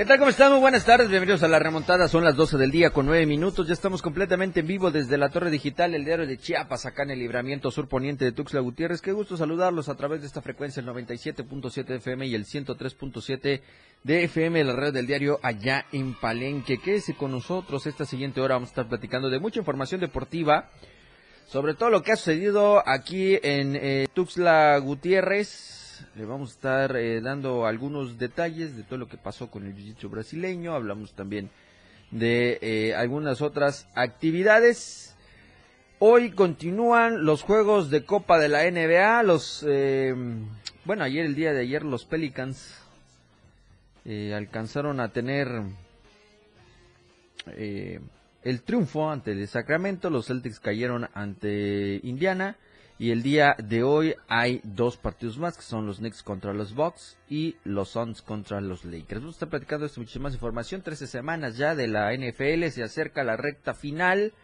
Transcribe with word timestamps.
¿Qué 0.00 0.06
tal? 0.06 0.18
¿Cómo 0.18 0.30
están? 0.30 0.50
Muy 0.50 0.62
buenas 0.62 0.86
tardes, 0.86 1.10
bienvenidos 1.10 1.42
a 1.42 1.48
la 1.48 1.58
remontada. 1.58 2.08
Son 2.08 2.24
las 2.24 2.34
12 2.34 2.56
del 2.56 2.70
día 2.70 2.88
con 2.88 3.04
9 3.04 3.26
minutos. 3.26 3.68
Ya 3.68 3.74
estamos 3.74 4.00
completamente 4.00 4.60
en 4.60 4.66
vivo 4.66 4.90
desde 4.90 5.18
la 5.18 5.28
Torre 5.28 5.50
Digital, 5.50 5.94
el 5.94 6.06
diario 6.06 6.26
de 6.26 6.38
Chiapas, 6.38 6.86
acá 6.86 7.02
en 7.02 7.10
el 7.10 7.18
libramiento 7.18 7.70
sur 7.70 7.86
poniente 7.86 8.24
de 8.24 8.32
Tuxtla 8.32 8.60
Gutiérrez. 8.60 9.02
Qué 9.02 9.12
gusto 9.12 9.36
saludarlos 9.36 9.90
a 9.90 9.96
través 9.96 10.22
de 10.22 10.28
esta 10.28 10.40
frecuencia, 10.40 10.80
el 10.80 10.86
97.7 10.86 11.96
FM 11.96 12.26
y 12.28 12.34
el 12.34 12.46
103.7 12.46 13.60
de 14.02 14.24
FM, 14.24 14.64
la 14.64 14.72
red 14.74 14.94
del 14.94 15.06
diario 15.06 15.38
allá 15.42 15.84
en 15.92 16.14
Palenque. 16.14 16.78
Quédese 16.78 17.12
con 17.14 17.32
nosotros 17.32 17.86
esta 17.86 18.06
siguiente 18.06 18.40
hora. 18.40 18.54
Vamos 18.54 18.70
a 18.70 18.72
estar 18.72 18.88
platicando 18.88 19.28
de 19.28 19.38
mucha 19.38 19.58
información 19.58 20.00
deportiva, 20.00 20.70
sobre 21.46 21.74
todo 21.74 21.90
lo 21.90 22.02
que 22.02 22.12
ha 22.12 22.16
sucedido 22.16 22.82
aquí 22.88 23.38
en 23.42 23.76
eh, 23.76 24.06
Tuxtla 24.14 24.78
Gutiérrez 24.78 25.79
le 26.14 26.24
vamos 26.24 26.50
a 26.50 26.54
estar 26.54 26.96
eh, 26.96 27.20
dando 27.20 27.66
algunos 27.66 28.18
detalles 28.18 28.76
de 28.76 28.82
todo 28.82 28.98
lo 28.98 29.08
que 29.08 29.16
pasó 29.16 29.50
con 29.50 29.66
el 29.66 29.74
jiu-jitsu 29.74 30.10
brasileño. 30.10 30.74
Hablamos 30.74 31.12
también 31.12 31.50
de 32.10 32.58
eh, 32.62 32.94
algunas 32.94 33.40
otras 33.40 33.88
actividades. 33.94 35.16
Hoy 35.98 36.30
continúan 36.30 37.24
los 37.24 37.42
juegos 37.42 37.90
de 37.90 38.04
Copa 38.04 38.38
de 38.38 38.48
la 38.48 38.70
NBA. 38.70 39.22
Los, 39.22 39.64
eh, 39.68 40.14
bueno, 40.84 41.04
ayer, 41.04 41.26
el 41.26 41.34
día 41.34 41.52
de 41.52 41.60
ayer, 41.60 41.84
los 41.84 42.04
Pelicans 42.04 42.76
alcanzaron 44.34 44.98
a 44.98 45.12
tener 45.12 45.62
el 47.46 48.62
triunfo 48.62 49.10
ante 49.10 49.32
el 49.32 49.46
Sacramento. 49.46 50.10
Los 50.10 50.26
Celtics 50.26 50.58
cayeron 50.58 51.08
ante 51.14 52.00
Indiana. 52.02 52.56
Y 53.00 53.12
el 53.12 53.22
día 53.22 53.56
de 53.56 53.82
hoy 53.82 54.14
hay 54.28 54.60
dos 54.62 54.98
partidos 54.98 55.38
más, 55.38 55.56
que 55.56 55.62
son 55.62 55.86
los 55.86 56.00
Knicks 56.00 56.22
contra 56.22 56.52
los 56.52 56.74
Bucks 56.74 57.16
y 57.30 57.56
los 57.64 57.88
Suns 57.88 58.20
contra 58.20 58.60
los 58.60 58.84
Lakers. 58.84 59.22
Vamos 59.22 59.36
a 59.36 59.38
estar 59.38 59.48
platicando 59.48 59.86
esto, 59.86 60.02
mucha 60.02 60.20
más 60.20 60.34
información. 60.34 60.82
Trece 60.82 61.06
semanas 61.06 61.56
ya 61.56 61.74
de 61.74 61.88
la 61.88 62.12
NFL, 62.14 62.66
se 62.68 62.82
acerca 62.82 63.24
la 63.24 63.38
recta 63.38 63.72
final. 63.72 64.34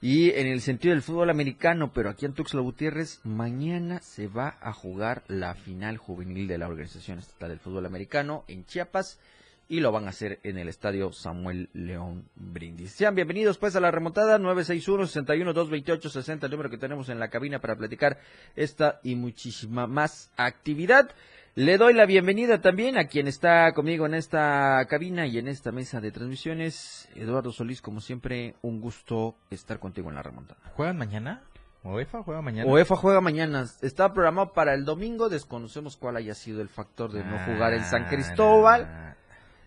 Y 0.00 0.30
en 0.30 0.46
el 0.46 0.62
sentido 0.62 0.94
del 0.94 1.02
fútbol 1.02 1.28
americano, 1.28 1.92
pero 1.92 2.08
aquí 2.08 2.24
en 2.24 2.32
Tuxtla 2.32 2.62
Gutiérrez, 2.62 3.20
mañana 3.22 4.00
se 4.00 4.28
va 4.28 4.56
a 4.62 4.72
jugar 4.72 5.22
la 5.28 5.54
final 5.54 5.98
juvenil 5.98 6.48
de 6.48 6.56
la 6.56 6.68
Organización 6.68 7.18
Estatal 7.18 7.50
del 7.50 7.58
Fútbol 7.58 7.84
Americano 7.84 8.44
en 8.48 8.64
Chiapas 8.64 9.20
y 9.70 9.78
lo 9.78 9.92
van 9.92 10.06
a 10.06 10.10
hacer 10.10 10.40
en 10.42 10.58
el 10.58 10.68
estadio 10.68 11.12
Samuel 11.12 11.70
León 11.72 12.28
Brindis. 12.34 12.90
Sean 12.90 13.14
bienvenidos 13.14 13.56
pues 13.56 13.76
a 13.76 13.80
la 13.80 13.92
remontada 13.92 14.36
961-61-228-60, 14.40 16.44
el 16.44 16.50
número 16.50 16.70
que 16.70 16.76
tenemos 16.76 17.08
en 17.08 17.20
la 17.20 17.30
cabina 17.30 17.60
para 17.60 17.76
platicar 17.76 18.18
esta 18.56 18.98
y 19.04 19.14
muchísima 19.14 19.86
más 19.86 20.32
actividad. 20.36 21.12
Le 21.54 21.78
doy 21.78 21.94
la 21.94 22.04
bienvenida 22.04 22.60
también 22.60 22.98
a 22.98 23.06
quien 23.06 23.28
está 23.28 23.72
conmigo 23.72 24.06
en 24.06 24.14
esta 24.14 24.84
cabina 24.88 25.28
y 25.28 25.38
en 25.38 25.46
esta 25.46 25.70
mesa 25.70 26.00
de 26.00 26.10
transmisiones. 26.10 27.08
Eduardo 27.14 27.52
Solís, 27.52 27.80
como 27.80 28.00
siempre, 28.00 28.56
un 28.62 28.80
gusto 28.80 29.36
estar 29.50 29.78
contigo 29.78 30.08
en 30.08 30.16
la 30.16 30.24
remontada. 30.24 30.58
¿Juegan 30.74 30.98
mañana? 30.98 31.44
¿OEFA 31.84 32.24
juega 32.24 32.42
mañana? 32.42 32.68
OEFA 32.68 32.96
juega 32.96 33.20
mañana. 33.20 33.66
Está 33.82 34.12
programado 34.12 34.52
para 34.52 34.74
el 34.74 34.84
domingo. 34.84 35.28
Desconocemos 35.28 35.96
cuál 35.96 36.16
haya 36.16 36.34
sido 36.34 36.60
el 36.60 36.68
factor 36.68 37.12
de 37.12 37.22
no 37.22 37.38
jugar 37.44 37.72
en 37.72 37.84
San 37.84 38.06
ah, 38.06 38.08
Cristóbal. 38.08 39.16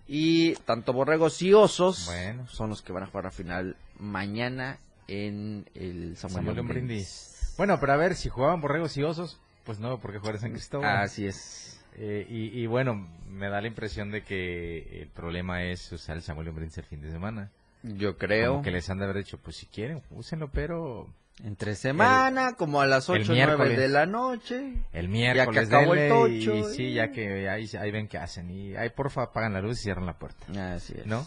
Y 0.08 0.56
tanto 0.66 0.94
Borregos 0.94 1.42
y 1.42 1.54
Osos 1.54 2.12
son 2.48 2.70
los 2.70 2.82
que 2.82 2.92
van 2.92 3.04
a 3.04 3.08
jugar 3.08 3.28
a 3.28 3.32
final 3.32 3.78
mañana 4.00 4.80
en 5.08 5.66
el 5.76 6.18
Samuel, 6.18 6.62
Brindis. 6.62 7.54
Bueno, 7.58 7.80
pero 7.80 7.94
a 7.94 7.98
ver, 7.98 8.16
si 8.16 8.30
jugaban 8.30 8.62
Borregos 8.62 8.98
y 8.98 9.04
Osos, 9.04 9.40
pues 9.64 9.80
no, 9.80 10.00
porque 10.00 10.20
jugar 10.20 10.36
en 10.36 10.42
San 10.42 10.52
Cristóbal. 10.52 10.98
Así 10.98 11.26
es. 11.26 11.80
Eh, 11.96 12.26
y, 12.28 12.66
bueno, 12.66 13.08
me 13.30 13.50
da 13.50 13.62
la 13.62 13.68
impresión 13.68 14.10
de 14.12 14.24
que 14.24 15.02
el 15.02 15.10
problema 15.10 15.64
es 15.64 15.92
usar 15.92 16.16
el 16.16 16.24
Samuel 16.24 16.52
Brindis 16.52 16.80
el 16.80 16.86
fin 16.86 17.02
de 17.02 17.12
semana. 17.12 17.52
Yo 17.84 18.18
creo. 18.18 18.62
que 18.62 18.72
les 18.72 18.90
han 18.90 18.98
de 18.98 19.04
haber 19.04 19.18
dicho, 19.18 19.38
pues 19.38 19.58
si 19.58 19.68
quieren, 19.68 20.02
úsenlo, 20.10 20.50
pero 20.50 21.08
entre 21.44 21.76
semana, 21.76 22.56
como 22.56 22.82
a 22.82 22.86
las 22.86 23.10
8 23.10 23.32
o 23.32 23.36
9 23.36 23.76
de 23.76 23.88
la 23.90 24.06
noche. 24.06 24.74
El 24.92 25.10
miércoles. 25.10 25.70
Ya 25.70 25.70
que 25.70 25.76
acabó 25.76 25.96
el 25.96 26.10
tocho. 26.10 26.56
Y, 26.56 26.76
sí, 26.76 26.94
ya 26.94 27.12
que 27.12 27.50
ahí, 27.50 27.70
ahí, 27.80 27.92
ven 27.92 28.08
qué 28.08 28.18
hacen. 28.18 28.50
Y 28.52 28.76
ahí 28.76 28.90
porfa 28.90 29.24
apagan 29.24 29.54
la 29.54 29.62
luz 29.62 29.80
y 29.80 29.84
cierran 29.84 30.06
la 30.06 30.18
puerta. 30.18 30.74
Así 30.74 30.94
es. 30.98 31.06
¿No? 31.06 31.26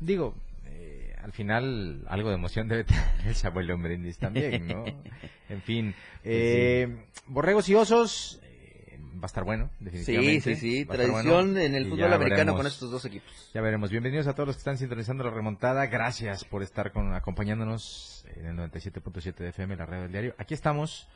Digo, 0.00 0.34
eh, 0.66 1.14
al 1.22 1.32
final 1.32 2.04
algo 2.08 2.28
de 2.28 2.36
emoción 2.36 2.68
debe 2.68 2.84
tener 2.84 3.04
el 3.26 3.34
Samuel 3.34 3.74
Brindis 3.76 4.18
también, 4.18 4.68
¿no? 4.68 4.84
en 5.48 5.62
fin. 5.62 5.94
Pues 6.22 6.24
eh, 6.24 6.96
Borregos 7.26 7.68
y 7.68 7.74
osos, 7.74 8.40
va 9.18 9.24
a 9.24 9.26
estar 9.26 9.44
bueno, 9.44 9.70
definitivamente. 9.80 10.54
Sí, 10.54 10.60
sí, 10.60 10.78
sí, 10.78 10.84
tradición 10.84 11.58
en 11.58 11.74
el 11.74 11.88
fútbol 11.88 12.12
americano 12.12 12.54
con 12.54 12.66
estos 12.66 12.90
dos 12.90 13.04
equipos. 13.04 13.50
Ya 13.52 13.60
veremos. 13.60 13.90
Bienvenidos 13.90 14.26
a 14.26 14.34
todos 14.34 14.46
los 14.46 14.56
que 14.56 14.60
están 14.60 14.78
sintonizando 14.78 15.24
la 15.24 15.30
remontada. 15.30 15.86
Gracias 15.86 16.44
por 16.44 16.62
estar 16.62 16.92
con, 16.92 17.14
acompañándonos 17.14 18.24
en 18.36 18.46
el 18.46 18.56
97.7 18.56 19.34
de 19.34 19.48
FM, 19.48 19.76
la 19.76 19.86
red 19.86 20.02
del 20.02 20.12
diario. 20.12 20.34
Aquí 20.38 20.54
estamos. 20.54 21.08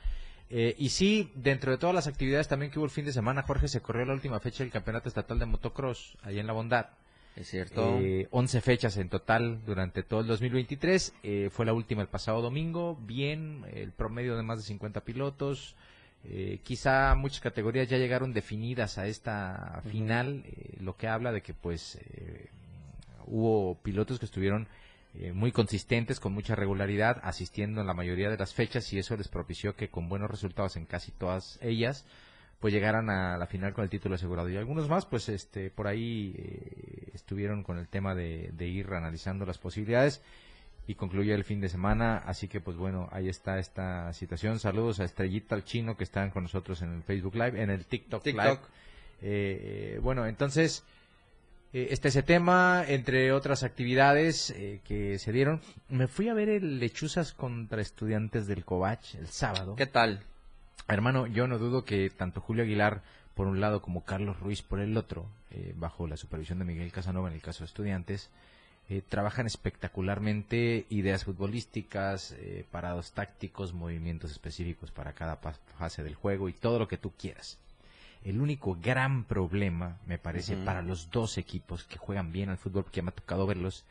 Eh, 0.50 0.74
y 0.78 0.90
sí, 0.90 1.30
dentro 1.34 1.70
de 1.70 1.78
todas 1.78 1.94
las 1.94 2.06
actividades 2.06 2.48
también 2.48 2.70
que 2.70 2.78
hubo 2.78 2.84
el 2.84 2.90
fin 2.90 3.04
de 3.04 3.12
semana, 3.12 3.42
Jorge, 3.42 3.68
se 3.68 3.80
corrió 3.80 4.04
la 4.04 4.14
última 4.14 4.40
fecha 4.40 4.64
del 4.64 4.72
Campeonato 4.72 5.08
Estatal 5.08 5.38
de 5.38 5.46
Motocross, 5.46 6.19
ahí 6.22 6.38
en 6.38 6.46
La 6.46 6.52
Bondad. 6.52 6.86
Es 7.36 7.48
cierto. 7.48 7.98
Eh, 8.00 8.28
11 8.30 8.60
fechas 8.60 8.96
en 8.98 9.08
total 9.08 9.64
durante 9.64 10.02
todo 10.02 10.20
el 10.20 10.26
2023. 10.26 11.14
Eh, 11.22 11.48
fue 11.50 11.64
la 11.64 11.72
última 11.72 12.02
el 12.02 12.08
pasado 12.08 12.42
domingo. 12.42 12.98
Bien, 13.00 13.64
el 13.72 13.92
promedio 13.92 14.36
de 14.36 14.42
más 14.42 14.58
de 14.58 14.64
50 14.64 15.02
pilotos. 15.02 15.74
Eh, 16.24 16.60
quizá 16.62 17.14
muchas 17.16 17.40
categorías 17.40 17.88
ya 17.88 17.98
llegaron 17.98 18.32
definidas 18.32 18.96
a 18.96 19.06
esta 19.06 19.82
final, 19.90 20.44
eh, 20.46 20.76
lo 20.80 20.96
que 20.96 21.08
habla 21.08 21.32
de 21.32 21.42
que 21.42 21.52
pues 21.52 21.96
eh, 21.96 22.48
hubo 23.26 23.76
pilotos 23.82 24.18
que 24.18 24.26
estuvieron 24.26 24.68
muy 25.34 25.52
consistentes, 25.52 26.20
con 26.20 26.32
mucha 26.32 26.54
regularidad, 26.54 27.20
asistiendo 27.22 27.82
en 27.82 27.86
la 27.86 27.92
mayoría 27.92 28.30
de 28.30 28.38
las 28.38 28.54
fechas 28.54 28.90
y 28.94 28.98
eso 28.98 29.14
les 29.14 29.28
propició 29.28 29.76
que 29.76 29.90
con 29.90 30.08
buenos 30.08 30.30
resultados 30.30 30.76
en 30.76 30.86
casi 30.86 31.12
todas 31.12 31.58
ellas, 31.60 32.06
pues 32.60 32.72
llegaran 32.72 33.10
a 33.10 33.36
la 33.36 33.46
final 33.46 33.74
con 33.74 33.84
el 33.84 33.90
título 33.90 34.14
asegurado. 34.14 34.48
Y 34.48 34.56
algunos 34.56 34.88
más, 34.88 35.04
pues 35.04 35.28
este, 35.28 35.68
por 35.68 35.86
ahí 35.86 36.34
estuvieron 37.12 37.62
con 37.62 37.76
el 37.76 37.88
tema 37.88 38.14
de, 38.14 38.52
de 38.54 38.68
ir 38.68 38.86
analizando 38.94 39.44
las 39.44 39.58
posibilidades 39.58 40.22
y 40.87 40.94
concluye 40.94 41.32
el 41.34 41.44
fin 41.44 41.60
de 41.60 41.69
semana. 41.69 42.19
Así 42.19 42.48
que, 42.48 42.60
pues 42.60 42.76
bueno, 42.76 43.09
ahí 43.12 43.28
está 43.28 43.59
esta 43.59 44.12
situación. 44.12 44.59
Saludos 44.59 45.00
a 45.00 45.04
Estrellita 45.04 45.54
al 45.54 45.65
Chino 45.65 45.97
que 45.97 46.04
están 46.04 46.31
con 46.31 46.43
nosotros 46.43 46.82
en 46.82 46.94
el 46.94 47.03
Facebook 47.03 47.34
Live, 47.34 47.62
en 47.62 47.70
el 47.70 47.87
TikTok, 47.87 48.25
Live. 48.26 48.59
Eh, 49.22 50.00
bueno, 50.03 50.26
entonces, 50.26 50.84
eh, 51.72 51.88
este 51.91 52.09
ese 52.09 52.22
tema, 52.22 52.84
entre 52.87 53.32
otras 53.32 53.62
actividades 53.62 54.50
eh, 54.50 54.81
que 54.84 55.19
se 55.19 55.32
dieron. 55.32 55.60
Me 55.88 56.09
fui 56.09 56.28
a 56.28 56.34
ver 56.34 56.48
el 56.48 56.81
Lechuzas 56.81 57.32
contra 57.32 57.81
estudiantes 57.81 58.47
del 58.47 58.64
Covach 58.64 59.14
el 59.14 59.28
sábado. 59.28 59.76
¿Qué 59.76 59.87
tal? 59.87 60.25
Hermano, 60.88 61.28
yo 61.28 61.47
no 61.47 61.59
dudo 61.59 61.84
que 61.84 62.10
tanto 62.10 62.41
Julio 62.41 62.64
Aguilar 62.64 63.03
por 63.34 63.47
un 63.47 63.60
lado 63.60 63.81
como 63.81 64.04
Carlos 64.04 64.41
Ruiz 64.41 64.60
por 64.62 64.81
el 64.81 64.97
otro, 64.97 65.26
bajo 65.76 66.06
la 66.06 66.16
supervisión 66.19 66.59
de 66.59 66.66
Miguel 66.66 66.93
Casanova 66.93 67.28
en 67.28 67.34
el 67.34 67.41
caso 67.41 67.60
de 67.60 67.66
estudiantes, 67.66 68.31
eh, 68.88 69.02
trabajan 69.08 69.46
espectacularmente 69.46 70.87
ideas 70.90 71.25
futbolísticas, 71.25 72.32
eh, 72.32 72.67
parados 72.70 73.12
tácticos, 73.12 73.73
movimientos 73.73 74.31
específicos 74.31 74.90
para 74.90 75.12
cada 75.12 75.37
fase 75.37 76.02
del 76.02 76.14
juego 76.14 76.49
y 76.49 76.52
todo 76.52 76.79
lo 76.79 76.88
que 76.88 76.99
tú 76.99 77.12
quieras. 77.17 77.58
El 78.25 78.40
único 78.40 78.79
gran 78.81 79.25
problema, 79.25 79.99
me 80.06 80.19
parece, 80.19 80.56
para 80.56 80.82
los 80.82 81.11
dos 81.11 81.38
equipos 81.38 81.84
que 81.84 81.99
juegan 81.99 82.31
bien 82.32 82.50
al 82.50 82.58
fútbol, 82.58 82.84
porque 82.84 83.02
me 83.02 83.08
ha 83.08 83.14
tocado 83.14 83.46
verlos, 83.46 83.84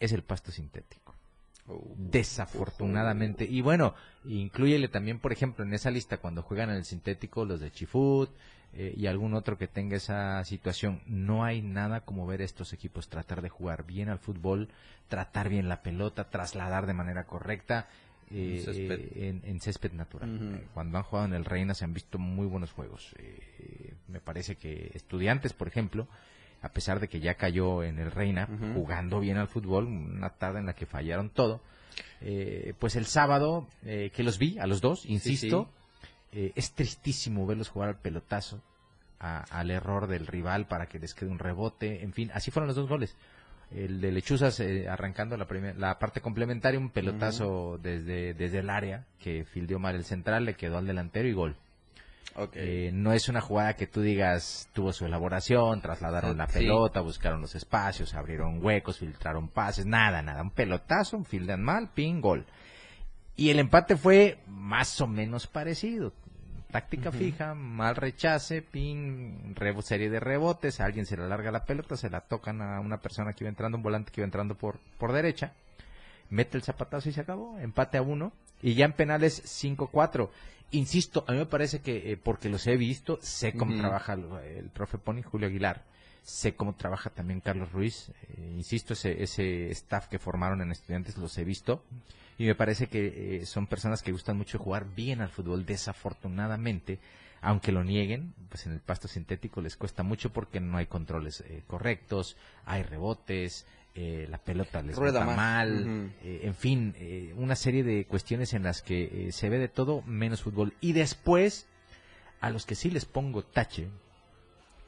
es 0.00 0.12
el 0.12 0.22
pasto 0.22 0.50
sintético. 0.50 1.14
Oh. 1.68 1.80
Desafortunadamente. 1.96 3.44
Y 3.44 3.60
bueno, 3.60 3.94
incluyele 4.24 4.88
también, 4.88 5.20
por 5.20 5.32
ejemplo, 5.32 5.64
en 5.64 5.72
esa 5.72 5.90
lista 5.90 6.18
cuando 6.18 6.42
juegan 6.42 6.70
en 6.70 6.76
el 6.76 6.84
sintético 6.84 7.44
los 7.44 7.60
de 7.60 7.70
Chifut, 7.70 8.30
eh, 8.74 8.94
y 8.96 9.06
algún 9.06 9.34
otro 9.34 9.58
que 9.58 9.68
tenga 9.68 9.96
esa 9.96 10.44
situación. 10.44 11.00
No 11.06 11.44
hay 11.44 11.62
nada 11.62 12.00
como 12.00 12.26
ver 12.26 12.40
estos 12.40 12.72
equipos 12.72 13.08
tratar 13.08 13.42
de 13.42 13.48
jugar 13.48 13.84
bien 13.84 14.08
al 14.08 14.18
fútbol, 14.18 14.68
tratar 15.08 15.48
bien 15.48 15.68
la 15.68 15.82
pelota, 15.82 16.30
trasladar 16.30 16.86
de 16.86 16.94
manera 16.94 17.24
correcta 17.24 17.88
eh, 18.30 19.40
en, 19.44 19.60
césped 19.60 19.92
natural. 19.92 20.54
Eh, 20.54 20.66
cuando 20.72 20.98
han 20.98 21.04
jugado 21.04 21.26
en 21.26 21.34
el 21.34 21.44
Reina 21.44 21.74
se 21.74 21.84
han 21.84 21.94
visto 21.94 22.18
muy 22.18 22.46
buenos 22.46 22.72
juegos. 22.72 23.14
me 24.08 24.20
parece 24.20 24.56
que 24.56 24.90
estudiantes, 24.94 25.52
por 25.52 25.66
ejemplo, 25.66 26.06
a 26.62 26.68
pesar 26.68 27.00
de 27.00 27.08
que 27.08 27.20
ya 27.20 27.34
cayó 27.34 27.82
en 27.82 27.98
el 27.98 28.10
Reina, 28.10 28.48
jugando 28.74 29.18
bien 29.18 29.36
al 29.36 29.48
fútbol, 29.48 29.86
una 29.86 30.30
tarde 30.30 30.60
en 30.60 30.66
la 30.66 30.74
que 30.74 30.86
fallaron 30.86 31.30
todo. 31.30 31.60
Eh, 32.20 32.74
pues 32.78 32.96
el 32.96 33.06
sábado, 33.06 33.66
eh, 33.84 34.10
que 34.14 34.22
los 34.22 34.38
vi, 34.38 34.58
a 34.58 34.66
los 34.66 34.80
dos, 34.80 35.06
insisto, 35.06 35.70
eh, 36.32 36.52
es 36.54 36.72
tristísimo 36.72 37.46
verlos 37.46 37.68
jugar 37.68 37.88
al 37.90 37.98
pelotazo, 37.98 38.60
a- 39.18 39.44
al 39.50 39.70
error 39.70 40.06
del 40.06 40.26
rival 40.26 40.66
para 40.66 40.86
que 40.86 40.98
les 40.98 41.14
quede 41.14 41.30
un 41.30 41.38
rebote, 41.38 42.02
en 42.02 42.12
fin, 42.12 42.30
así 42.34 42.50
fueron 42.50 42.68
los 42.68 42.76
dos 42.76 42.88
goles. 42.88 43.16
El 43.70 44.00
de 44.00 44.10
Lechuzas 44.10 44.58
eh, 44.60 44.88
arrancando 44.88 45.36
la, 45.36 45.46
primer- 45.46 45.76
la 45.76 45.98
parte 45.98 46.20
complementaria, 46.20 46.80
un 46.80 46.90
pelotazo 46.90 47.78
desde, 47.80 48.34
desde 48.34 48.58
el 48.60 48.70
área 48.70 49.04
que 49.20 49.44
fildeó 49.44 49.78
mal 49.78 49.94
el 49.94 50.04
central, 50.04 50.44
le 50.44 50.54
quedó 50.54 50.78
al 50.78 50.86
delantero 50.86 51.28
y 51.28 51.32
gol. 51.32 51.56
Eh, 52.54 52.90
no 52.94 53.12
es 53.12 53.28
una 53.28 53.40
jugada 53.40 53.74
que 53.74 53.86
tú 53.88 54.00
digas 54.00 54.68
tuvo 54.72 54.92
su 54.92 55.04
elaboración, 55.04 55.80
trasladaron 55.82 56.36
la 56.38 56.46
Sí. 56.46 56.60
pelota, 56.60 57.00
buscaron 57.00 57.40
los 57.40 57.54
espacios, 57.54 58.14
abrieron 58.14 58.64
huecos, 58.64 58.98
filtraron 58.98 59.48
pases, 59.48 59.84
nada, 59.84 60.22
nada. 60.22 60.40
Un 60.42 60.50
pelotazo, 60.50 61.16
un 61.16 61.24
fildan 61.24 61.62
mal, 61.62 61.90
pin, 61.92 62.20
gol. 62.20 62.46
Y 63.40 63.48
el 63.48 63.58
empate 63.58 63.96
fue 63.96 64.36
más 64.48 65.00
o 65.00 65.06
menos 65.06 65.46
parecido. 65.46 66.12
Táctica 66.70 67.10
fija, 67.10 67.54
mal 67.54 67.96
rechace, 67.96 68.60
pin, 68.60 69.56
serie 69.80 70.10
de 70.10 70.20
rebotes, 70.20 70.78
a 70.78 70.84
alguien 70.84 71.06
se 71.06 71.16
le 71.16 71.22
alarga 71.22 71.50
la 71.50 71.64
pelota, 71.64 71.96
se 71.96 72.10
la 72.10 72.20
tocan 72.20 72.60
a 72.60 72.80
una 72.80 72.98
persona 72.98 73.32
que 73.32 73.44
iba 73.44 73.48
entrando, 73.48 73.78
un 73.78 73.82
volante 73.82 74.12
que 74.12 74.20
iba 74.20 74.26
entrando 74.26 74.56
por, 74.56 74.78
por 74.98 75.12
derecha, 75.12 75.54
mete 76.28 76.58
el 76.58 76.62
zapatazo 76.62 77.08
y 77.08 77.12
se 77.12 77.22
acabó, 77.22 77.58
empate 77.58 77.96
a 77.96 78.02
uno, 78.02 78.34
y 78.60 78.74
ya 78.74 78.84
en 78.84 78.92
penales 78.92 79.42
5-4. 79.42 80.28
Insisto, 80.72 81.24
a 81.26 81.32
mí 81.32 81.38
me 81.38 81.46
parece 81.46 81.80
que, 81.80 82.12
eh, 82.12 82.18
porque 82.18 82.50
los 82.50 82.66
he 82.66 82.76
visto, 82.76 83.18
sé 83.22 83.54
cómo 83.54 83.74
trabaja 83.74 84.12
el, 84.12 84.26
el 84.54 84.68
profe 84.68 84.98
Pony, 84.98 85.22
Julio 85.22 85.48
Aguilar, 85.48 85.82
sé 86.22 86.54
cómo 86.54 86.74
trabaja 86.74 87.10
también 87.10 87.40
Carlos 87.40 87.72
Ruiz, 87.72 88.10
eh, 88.28 88.52
insisto, 88.56 88.94
ese, 88.94 89.22
ese 89.22 89.70
staff 89.70 90.06
que 90.08 90.18
formaron 90.18 90.60
en 90.60 90.70
estudiantes 90.70 91.16
los 91.16 91.36
he 91.38 91.44
visto, 91.44 91.82
y 92.38 92.46
me 92.46 92.54
parece 92.54 92.86
que 92.86 93.40
eh, 93.40 93.46
son 93.46 93.66
personas 93.66 94.02
que 94.02 94.12
gustan 94.12 94.36
mucho 94.36 94.58
jugar 94.58 94.86
bien 94.94 95.20
al 95.20 95.30
fútbol, 95.30 95.66
desafortunadamente, 95.66 96.98
aunque 97.42 97.72
lo 97.72 97.84
nieguen, 97.84 98.34
pues 98.48 98.66
en 98.66 98.72
el 98.72 98.80
pasto 98.80 99.08
sintético 99.08 99.60
les 99.60 99.76
cuesta 99.76 100.02
mucho 100.02 100.30
porque 100.32 100.60
no 100.60 100.76
hay 100.76 100.86
controles 100.86 101.40
eh, 101.40 101.62
correctos, 101.66 102.36
hay 102.64 102.82
rebotes, 102.82 103.66
eh, 103.92 104.28
la 104.30 104.38
pelota 104.38 104.82
les 104.82 104.94
Rueda 104.94 105.24
mal, 105.24 106.12
eh, 106.22 106.42
en 106.44 106.54
fin, 106.54 106.94
eh, 106.96 107.34
una 107.36 107.56
serie 107.56 107.82
de 107.82 108.06
cuestiones 108.06 108.54
en 108.54 108.62
las 108.62 108.82
que 108.82 109.30
se 109.32 109.48
ve 109.48 109.58
de 109.58 109.68
todo 109.68 110.02
menos 110.02 110.42
fútbol. 110.42 110.74
Y 110.80 110.92
después, 110.92 111.66
a 112.40 112.50
los 112.50 112.66
que 112.66 112.76
sí 112.76 112.90
les 112.90 113.04
pongo 113.04 113.42
tache, 113.42 113.88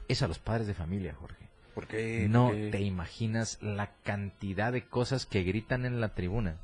es 0.07 0.21
a 0.21 0.27
los 0.27 0.39
padres 0.39 0.67
de 0.67 0.73
familia, 0.73 1.15
Jorge. 1.19 1.47
¿Por 1.73 1.87
qué? 1.87 2.27
No 2.29 2.47
¿Por 2.47 2.55
qué? 2.55 2.69
te 2.71 2.81
imaginas 2.81 3.57
la 3.61 3.89
cantidad 4.03 4.71
de 4.71 4.85
cosas 4.85 5.25
que 5.25 5.43
gritan 5.43 5.85
en 5.85 5.99
la 6.01 6.09
tribuna. 6.09 6.55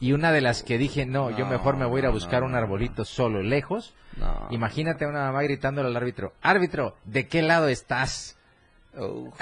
Y 0.00 0.12
una 0.12 0.32
de 0.32 0.40
las 0.40 0.62
que 0.64 0.78
dije, 0.78 1.06
no, 1.06 1.30
yo 1.30 1.46
mejor 1.46 1.76
me 1.76 1.86
voy 1.86 1.98
a 1.98 2.00
ir 2.00 2.06
a 2.06 2.10
buscar 2.10 2.40
no, 2.40 2.46
un 2.46 2.52
no, 2.52 2.58
arbolito 2.58 3.04
solo, 3.04 3.40
lejos. 3.42 3.94
No. 4.16 4.48
Imagínate 4.50 5.04
a 5.04 5.08
una 5.08 5.20
mamá 5.26 5.42
gritándole 5.42 5.88
al 5.88 5.96
árbitro, 5.96 6.32
árbitro, 6.42 6.96
¿de 7.04 7.28
qué 7.28 7.42
lado 7.42 7.68
estás? 7.68 8.36
Oh. 8.96 9.32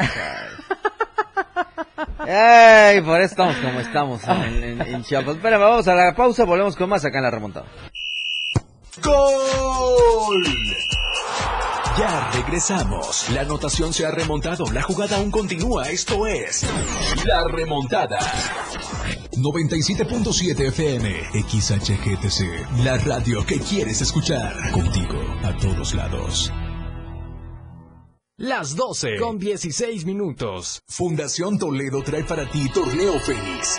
Ay, 2.19 3.01
por 3.05 3.21
eso 3.21 3.31
estamos 3.33 3.57
como 3.57 3.81
estamos 3.81 4.23
en, 4.29 4.63
en- 4.63 4.81
en 4.83 5.03
Chiapas. 5.03 5.37
Espérame, 5.37 5.61
vamos 5.63 5.89
a 5.89 5.95
la 5.95 6.15
pausa, 6.15 6.45
volvemos 6.45 6.77
con 6.77 6.89
más 6.91 7.05
acá 7.07 7.19
en 7.19 7.25
la 7.25 7.31
remontada. 7.31 7.67
¡Gol! 9.03 10.45
Ya 11.99 12.31
regresamos. 12.33 13.29
La 13.31 13.43
anotación 13.43 13.93
se 13.93 14.07
ha 14.07 14.11
remontado. 14.11 14.65
La 14.73 14.83
jugada 14.83 15.17
aún 15.17 15.31
continúa. 15.31 15.89
Esto 15.89 16.27
es 16.27 16.65
La 17.25 17.45
Remontada. 17.49 18.19
97.7 19.33 20.69
FM, 20.69 21.11
XHGTC. 21.49 22.85
La 22.85 22.97
radio 22.99 23.45
que 23.45 23.59
quieres 23.59 24.01
escuchar. 24.01 24.71
Contigo 24.73 25.19
a 25.43 25.57
todos 25.57 25.95
lados. 25.95 26.53
Las 28.37 28.75
12 28.75 29.17
con 29.19 29.39
16 29.39 30.07
minutos. 30.07 30.83
Fundación 30.89 31.59
Toledo 31.59 32.03
trae 32.03 32.25
para 32.25 32.51
ti 32.51 32.71
Torneo 32.73 33.19
Fénix. 33.21 33.79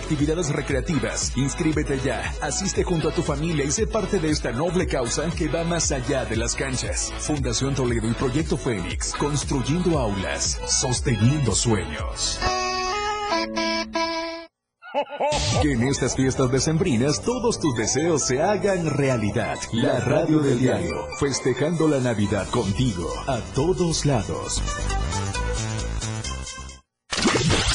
actividades 0.01 0.49
recreativas. 0.49 1.31
Inscríbete 1.37 1.99
ya, 1.99 2.33
asiste 2.41 2.83
junto 2.83 3.09
a 3.09 3.13
tu 3.13 3.21
familia 3.21 3.63
y 3.63 3.71
sé 3.71 3.87
parte 3.87 4.19
de 4.19 4.29
esta 4.29 4.51
noble 4.51 4.87
causa 4.87 5.29
que 5.37 5.47
va 5.47 5.63
más 5.63 5.91
allá 5.91 6.25
de 6.25 6.35
las 6.35 6.55
canchas. 6.55 7.13
Fundación 7.19 7.75
Toledo 7.75 8.09
y 8.09 8.13
Proyecto 8.13 8.57
Fénix, 8.57 9.13
construyendo 9.13 9.99
aulas, 9.99 10.59
sosteniendo 10.67 11.53
sueños. 11.53 12.39
Que 15.61 15.73
en 15.73 15.83
estas 15.83 16.15
fiestas 16.15 16.51
decembrinas 16.51 17.21
todos 17.21 17.59
tus 17.59 17.75
deseos 17.77 18.25
se 18.25 18.41
hagan 18.41 18.89
realidad. 18.89 19.57
La 19.71 19.99
radio 19.99 20.39
del 20.39 20.59
diario, 20.59 21.07
festejando 21.19 21.87
la 21.87 21.99
Navidad 21.99 22.47
contigo, 22.49 23.07
a 23.27 23.39
todos 23.55 24.05
lados. 24.05 24.61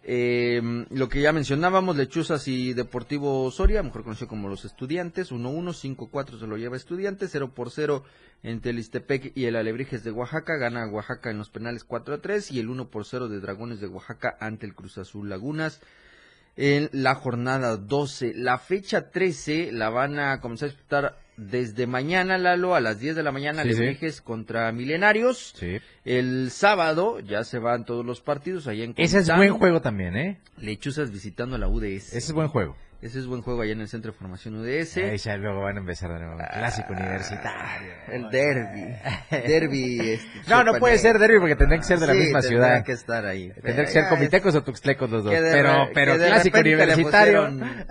Eh, 0.07 0.61
lo 0.91 1.09
que 1.09 1.23
ya 1.23 1.33
mencionábamos, 1.33 1.97
Lechuzas 1.97 2.47
y 2.47 2.75
Deportivo 2.75 3.51
Soria, 3.51 3.83
mejor 3.83 4.05
conocido 4.05 4.29
como 4.29 4.51
los 4.51 4.67
Estudiantes, 4.67 5.33
1-1, 5.33 5.73
5-4 5.97 6.41
se 6.41 6.47
lo 6.47 6.59
lleva 6.59 6.77
Estudiantes, 6.77 7.31
0 7.33 7.53
por 7.55 7.71
0 7.71 8.05
entre 8.43 8.73
el 8.73 8.79
Istepec 8.81 9.33
y 9.35 9.47
el 9.47 9.57
Alebrijes 9.57 10.05
de 10.05 10.11
Oaxaca, 10.11 10.57
gana 10.59 10.87
Oaxaca 10.89 11.31
en 11.31 11.39
los 11.39 11.49
penales 11.49 11.89
4-3 11.89 12.51
y 12.53 12.61
el 12.61 12.69
1 12.69 12.89
por 12.91 13.07
0 13.07 13.29
de 13.31 13.41
Dragones 13.41 13.81
de 13.81 13.87
Oaxaca 13.87 14.37
ante 14.41 14.67
el 14.67 14.75
Cruz 14.75 14.99
Azul 14.99 15.31
Lagunas. 15.31 15.81
En 16.57 16.89
la 16.93 17.15
jornada 17.15 17.77
12. 17.77 18.33
La 18.35 18.59
fecha 18.59 19.11
13 19.11 19.73
la 19.73 19.91
van 19.91 20.19
a 20.19 20.41
comenzar 20.41 20.69
a 20.69 20.73
disputar 20.73 21.19
desde 21.37 21.87
mañana, 21.87 22.39
Lalo, 22.39 22.75
a 22.75 22.81
las 22.81 23.01
10 23.01 23.17
de 23.17 23.23
la 23.23 23.33
mañana, 23.33 23.65
Sí, 23.65 24.07
contra 24.23 24.71
Milenarios. 24.73 25.55
Sí. 25.57 25.79
El 26.05 26.51
sábado 26.51 27.19
ya 27.21 27.45
se 27.45 27.59
van 27.59 27.85
todos 27.85 28.07
los 28.07 28.21
partidos 28.21 28.67
allá 28.69 28.85
en 28.85 28.95
Ese 28.97 29.19
es 29.19 29.35
buen 29.35 29.55
juego 29.55 29.81
también, 29.81 30.17
¿eh? 30.17 30.41
Lechuzas 30.59 31.11
visitando 31.11 31.57
a 31.57 31.59
la 31.59 31.69
UDS. 31.69 32.13
Ese 32.13 32.19
es 32.19 32.33
buen 32.33 32.49
juego. 32.49 32.77
Ese 33.05 33.19
es 33.19 33.27
buen 33.27 33.43
juego 33.43 33.61
allá 33.61 33.73
en 33.73 33.83
el 33.83 33.89
Centro 33.89 34.13
de 34.13 34.19
Formación 34.19 34.55
UDS. 34.57 34.97
Ahí 34.97 35.19
ya 35.19 35.37
luego 35.37 35.61
van 35.61 35.77
a 35.77 35.81
empezar 35.81 36.11
de 36.11 36.21
nuevo. 36.21 36.39
Clásico 36.39 36.95
universitario. 36.95 37.93
El 38.11 38.31
derby. 38.31 38.97
derby. 39.47 40.11
este, 40.13 40.27
No, 40.49 40.65
no 40.65 40.79
puede 40.79 40.97
ser 40.97 41.19
derby 41.19 41.39
porque 41.39 41.55
tendría 41.55 41.79
que 41.81 41.85
ser 41.85 41.99
de 41.99 42.07
la 42.07 42.15
Sí, 42.15 42.19
misma 42.21 42.41
ciudad. 42.41 42.83
que 42.83 42.93
estar 42.93 43.27
ahí. 43.27 43.53
Tendría 43.63 43.85
que 43.85 43.91
ser 43.91 44.09
comitecos 44.09 44.55
o 44.55 44.63
tuxtlecos 44.63 45.11
los 45.11 45.23
dos. 45.23 45.35
de 45.35 45.39
Pero, 45.39 45.89
pero 45.93 46.17
clásico 46.17 46.59
universitario. 46.61 47.43
pusieron- 47.43 47.87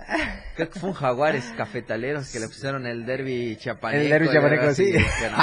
creo 0.56 0.70
que 0.70 0.80
fue 0.80 0.88
un 0.88 0.96
Jaguares 0.96 1.44
cafetaleros 1.56 2.32
que 2.32 2.40
le 2.40 2.48
pusieron 2.48 2.84
el 2.84 3.06
derby 3.06 3.56
chapaneco. 3.56 4.02
El 4.02 4.10
derbi 4.10 4.26
y 4.28 4.32
chapaneco, 4.32 4.74
sí. 4.74 4.92
que 4.94 5.30
no, 5.30 5.36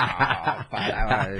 para, 0.69 1.05
madre. 1.07 1.39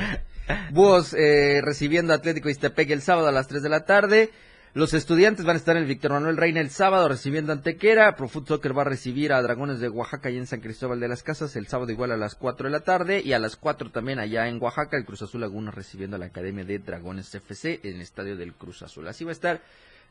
Búhos 0.71 1.13
eh, 1.19 1.59
recibiendo 1.61 2.13
Atlético 2.13 2.47
Iztepec 2.47 2.91
el 2.91 3.01
sábado 3.01 3.27
a 3.27 3.33
las 3.33 3.49
3 3.49 3.61
de 3.61 3.69
la 3.69 3.83
tarde. 3.83 4.29
Los 4.73 4.93
estudiantes 4.93 5.45
van 5.45 5.57
a 5.57 5.59
estar 5.59 5.75
en 5.75 5.81
el 5.83 5.87
Víctor 5.87 6.11
Manuel 6.13 6.37
Reina 6.37 6.61
el 6.61 6.69
sábado 6.69 7.09
recibiendo 7.09 7.51
Antequera. 7.51 8.15
Pro 8.15 8.29
Foot 8.29 8.47
Soccer 8.47 8.77
va 8.77 8.83
a 8.83 8.85
recibir 8.85 9.33
a 9.33 9.41
Dragones 9.41 9.81
de 9.81 9.89
Oaxaca 9.89 10.29
y 10.29 10.37
en 10.37 10.47
San 10.47 10.61
Cristóbal 10.61 11.01
de 11.01 11.09
las 11.09 11.23
Casas 11.23 11.57
el 11.57 11.67
sábado 11.67 11.91
igual 11.91 12.13
a 12.13 12.17
las 12.17 12.35
4 12.35 12.67
de 12.67 12.71
la 12.71 12.79
tarde. 12.79 13.21
Y 13.23 13.33
a 13.33 13.39
las 13.39 13.57
4 13.57 13.91
también 13.91 14.19
allá 14.19 14.47
en 14.47 14.61
Oaxaca 14.61 14.95
el 14.95 15.03
Cruz 15.03 15.23
Azul 15.23 15.41
Laguna 15.41 15.71
recibiendo 15.71 16.15
a 16.15 16.19
la 16.19 16.27
Academia 16.27 16.63
de 16.63 16.79
Dragones 16.79 17.35
FC 17.35 17.81
en 17.83 17.95
el 17.95 18.01
estadio 18.01 18.37
del 18.37 18.53
Cruz 18.53 18.81
Azul. 18.81 19.05
Así 19.09 19.25
va 19.25 19.31
a 19.31 19.33
estar 19.33 19.61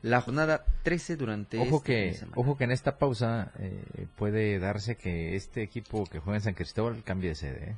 la 0.03 0.21
jornada 0.21 0.67
13 0.83 1.17
durante 1.17 1.59
Ojo 1.59 1.77
este 1.79 1.87
que, 2.11 2.15
semana. 2.15 2.37
ojo 2.37 2.59
que 2.59 2.65
en 2.65 2.73
esta 2.73 2.99
pausa 2.99 3.53
eh, 3.59 3.81
puede 4.17 4.59
darse 4.59 4.97
que 4.97 5.37
este 5.37 5.63
equipo 5.63 6.05
que 6.05 6.19
juega 6.19 6.37
en 6.37 6.43
San 6.43 6.55
Cristóbal 6.55 7.03
cambie 7.03 7.31
de 7.31 7.35
sede. 7.35 7.65
¿eh? 7.71 7.77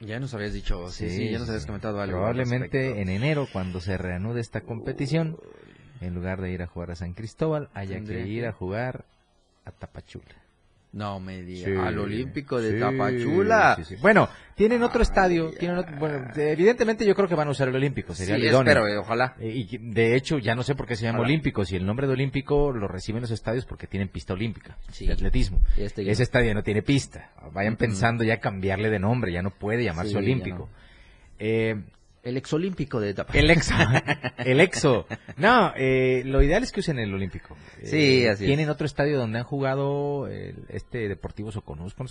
Ya 0.00 0.20
nos 0.20 0.34
habías 0.34 0.52
dicho, 0.52 0.90
sí, 0.90 1.08
sí, 1.08 1.30
ya 1.30 1.38
nos 1.38 1.48
habías 1.48 1.64
comentado 1.64 1.98
algo. 2.02 2.16
al 2.18 2.34
Probablemente 2.34 3.00
en 3.00 3.08
enero, 3.08 3.46
cuando 3.50 3.80
se 3.80 3.96
reanude 3.96 4.42
esta 4.42 4.60
competición, 4.60 5.38
en 6.00 6.14
lugar 6.14 6.40
de 6.40 6.50
ir 6.52 6.62
a 6.62 6.66
jugar 6.66 6.90
a 6.90 6.96
San 6.96 7.12
Cristóbal, 7.14 7.68
haya 7.74 8.00
que 8.00 8.26
ir 8.26 8.46
a 8.46 8.52
jugar 8.52 9.04
a 9.64 9.70
Tapachula. 9.70 10.24
No 10.92 11.18
me 11.18 11.42
digas, 11.42 11.64
Sí, 11.72 11.76
al 11.76 11.98
Olímpico 11.98 12.60
de 12.60 12.74
sí, 12.74 12.78
Tapachula. 12.78 13.76
sí. 13.84 13.96
Bueno, 14.00 14.28
tienen 14.54 14.80
otro 14.84 15.00
Ay, 15.00 15.02
estadio. 15.02 15.48
ay. 15.48 15.56
Tienen 15.58 15.78
otro- 15.78 15.96
bueno, 15.98 16.28
evidentemente 16.36 17.04
yo 17.04 17.16
creo 17.16 17.26
que 17.26 17.34
van 17.34 17.48
a 17.48 17.50
usar 17.50 17.66
el 17.66 17.74
Olímpico. 17.74 18.14
Sería 18.14 18.36
Sí, 18.36 18.42
el 18.42 18.46
idóneo. 18.48 18.70
espero, 18.72 18.86
eh, 18.86 18.96
ojalá. 18.98 19.34
Eh, 19.40 19.48
Y 19.68 19.78
de 19.78 20.14
hecho, 20.14 20.38
ya 20.38 20.54
no 20.54 20.62
sé 20.62 20.76
por 20.76 20.86
qué 20.86 20.94
se 20.94 21.02
llama 21.02 21.18
Ojalá. 21.18 21.30
Olímpico. 21.32 21.64
Si 21.64 21.74
el 21.74 21.84
nombre 21.84 22.06
de 22.06 22.12
Olímpico 22.12 22.70
lo 22.72 22.86
reciben 22.86 23.22
los 23.22 23.32
estadios 23.32 23.66
porque 23.66 23.88
tienen 23.88 24.08
pista 24.08 24.34
olímpica 24.34 24.76
Sí. 24.92 25.04
de 25.08 25.14
atletismo. 25.14 25.60
Este 25.76 26.08
Ese 26.08 26.22
estadio 26.22 26.54
no 26.54 26.62
tiene 26.62 26.82
pista. 26.82 27.32
Vayan 27.52 27.72
Ujú. 27.72 27.78
pensando 27.80 28.22
ya 28.22 28.38
cambiarle 28.38 28.88
de 28.88 29.00
nombre. 29.00 29.32
Ya 29.32 29.42
no 29.42 29.50
puede 29.50 29.82
llamarse 29.82 30.16
Olímpico. 30.16 30.58
no. 30.58 30.68
Eh, 31.40 31.74
El 32.24 32.36
exolímpico 32.36 33.00
de 33.00 33.12
Tapachula. 33.14 33.42
el 33.44 33.50
exo. 33.50 33.74
el 34.38 34.60
exo. 34.60 35.06
No, 35.36 35.72
eh, 35.76 36.22
lo 36.24 36.42
ideal 36.42 36.62
es 36.62 36.72
que 36.72 36.80
usen 36.80 36.98
el 36.98 37.12
Olímpico. 37.12 37.56
Eh, 37.82 37.86
Sí, 37.86 38.26
así 38.26 38.44
es. 38.44 38.48
Tienen 38.48 38.70
otro 38.70 38.86
estadio 38.86 39.18
donde 39.18 39.38
han 39.38 39.44
jugado 39.44 40.26
el- 40.28 40.64
este 40.70 41.08
Deportivo 41.08 41.52
sé 41.52 41.60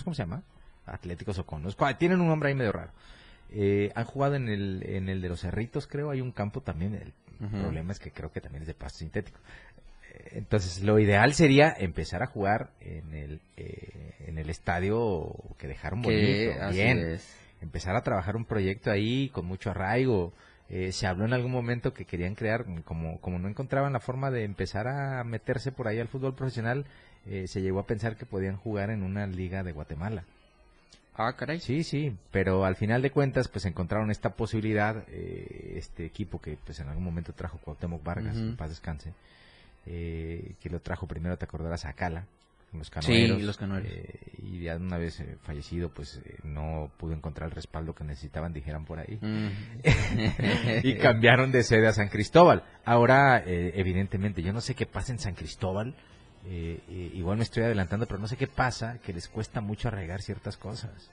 cómo 0.04 0.14
se 0.14 0.22
llama. 0.22 0.42
Atlético 0.86 1.32
Soconusco. 1.32 1.84
Ah, 1.84 1.98
tienen 1.98 2.20
un 2.20 2.28
nombre 2.28 2.48
ahí 2.50 2.54
medio 2.54 2.72
raro. 2.72 2.92
Eh, 3.52 3.90
han 3.94 4.04
jugado 4.04 4.34
en 4.36 4.48
el, 4.48 4.82
en 4.86 5.08
el 5.08 5.20
de 5.20 5.28
los 5.28 5.40
Cerritos, 5.40 5.86
creo. 5.86 6.10
Hay 6.10 6.20
un 6.20 6.32
campo 6.32 6.60
también. 6.60 6.94
El 6.94 7.12
problema 7.60 7.92
es 7.92 7.98
que 7.98 8.10
creo 8.10 8.30
que 8.32 8.40
también 8.40 8.62
es 8.62 8.68
de 8.68 8.74
pasto 8.74 9.00
sintético. 9.00 9.38
Eh, 10.12 10.28
Entonces, 10.32 10.82
lo 10.82 10.98
ideal 10.98 11.34
sería 11.34 11.74
empezar 11.76 12.22
a 12.22 12.26
jugar 12.26 12.70
en 12.80 13.12
el, 13.14 13.40
eh, 13.56 14.12
en 14.26 14.38
el 14.38 14.48
estadio 14.50 15.34
que 15.58 15.66
dejaron 15.68 16.02
bonito. 16.02 16.52
Así 16.62 16.76
bien 16.76 16.98
es. 17.00 17.36
Empezar 17.64 17.96
a 17.96 18.02
trabajar 18.02 18.36
un 18.36 18.44
proyecto 18.44 18.90
ahí 18.90 19.28
con 19.30 19.46
mucho 19.46 19.70
arraigo. 19.70 20.32
Eh, 20.70 20.92
se 20.92 21.06
habló 21.06 21.24
en 21.24 21.34
algún 21.34 21.52
momento 21.52 21.92
que 21.92 22.04
querían 22.04 22.34
crear, 22.34 22.64
como, 22.84 23.20
como 23.20 23.38
no 23.38 23.48
encontraban 23.48 23.92
la 23.92 24.00
forma 24.00 24.30
de 24.30 24.44
empezar 24.44 24.88
a 24.88 25.22
meterse 25.24 25.72
por 25.72 25.88
ahí 25.88 25.98
al 25.98 26.08
fútbol 26.08 26.34
profesional, 26.34 26.86
eh, 27.26 27.46
se 27.48 27.60
llegó 27.60 27.80
a 27.80 27.86
pensar 27.86 28.16
que 28.16 28.26
podían 28.26 28.56
jugar 28.56 28.90
en 28.90 29.02
una 29.02 29.26
liga 29.26 29.62
de 29.62 29.72
Guatemala. 29.72 30.24
Ah, 31.16 31.34
caray. 31.36 31.60
Sí, 31.60 31.84
sí, 31.84 32.16
pero 32.32 32.64
al 32.64 32.74
final 32.74 33.00
de 33.00 33.10
cuentas, 33.10 33.48
pues 33.48 33.64
encontraron 33.66 34.10
esta 34.10 34.30
posibilidad, 34.30 35.04
eh, 35.08 35.74
este 35.76 36.04
equipo 36.04 36.40
que 36.40 36.58
pues 36.64 36.80
en 36.80 36.88
algún 36.88 37.04
momento 37.04 37.32
trajo 37.32 37.58
Cuauhtémoc 37.58 38.02
Vargas, 38.02 38.36
en 38.36 38.56
paz 38.56 38.70
descanse, 38.70 39.12
eh, 39.86 40.54
que 40.60 40.70
lo 40.70 40.80
trajo 40.80 41.06
primero, 41.06 41.38
te 41.38 41.44
acordarás, 41.44 41.84
a 41.84 41.92
Cala, 41.92 42.26
con 42.74 42.80
los 42.80 42.88
Sí, 42.88 42.92
canoeros. 42.92 43.42
los 43.42 43.56
canoeros. 43.56 43.88
eh, 43.90 44.18
y 44.42 44.60
ya 44.64 44.76
una 44.76 44.98
vez 44.98 45.20
eh, 45.20 45.36
fallecido, 45.42 45.90
pues 45.90 46.20
eh, 46.24 46.36
no 46.42 46.90
pudo 46.98 47.12
encontrar 47.14 47.48
el 47.48 47.54
respaldo 47.54 47.94
que 47.94 48.04
necesitaban, 48.04 48.52
dijeran 48.52 48.84
por 48.84 48.98
ahí. 48.98 49.18
Mm. 49.20 49.48
y 50.82 50.94
cambiaron 50.96 51.52
de 51.52 51.62
sede 51.62 51.86
a 51.86 51.92
San 51.92 52.08
Cristóbal. 52.08 52.64
Ahora, 52.84 53.42
evidentemente, 53.46 54.42
yo 54.42 54.52
no 54.52 54.60
sé 54.60 54.74
qué 54.74 54.86
pasa 54.86 55.12
en 55.12 55.18
San 55.18 55.34
Cristóbal. 55.34 55.94
igual 56.46 57.38
me 57.38 57.44
estoy 57.44 57.62
adelantando, 57.62 58.06
pero 58.06 58.18
no 58.20 58.28
sé 58.28 58.36
qué 58.36 58.46
pasa, 58.48 58.98
que 58.98 59.12
les 59.12 59.28
cuesta 59.28 59.60
mucho 59.60 59.88
arraigar 59.88 60.20
ciertas 60.22 60.56
cosas. 60.56 61.10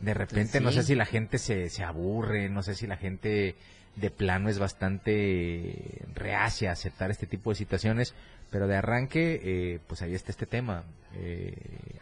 De 0.00 0.14
repente, 0.14 0.60
no 0.60 0.70
Sí. 0.70 0.76
sé 0.78 0.82
si 0.84 0.94
la 0.94 1.06
gente 1.06 1.38
se, 1.38 1.68
se 1.68 1.84
aburre, 1.84 2.48
no 2.48 2.62
sé 2.62 2.74
si 2.74 2.86
la 2.86 2.96
gente 2.96 3.54
de 3.96 4.10
plano 4.10 4.48
es 4.48 4.58
bastante 4.58 6.02
reacia 6.14 6.70
a 6.70 6.72
aceptar 6.72 7.10
este 7.10 7.26
tipo 7.26 7.50
de 7.50 7.56
situaciones, 7.56 8.14
pero 8.50 8.66
de 8.66 8.76
arranque, 8.76 9.40
eh, 9.42 9.78
pues 9.86 10.02
ahí 10.02 10.14
está 10.14 10.30
este 10.32 10.46
tema. 10.46 10.84
Eh, 11.14 11.54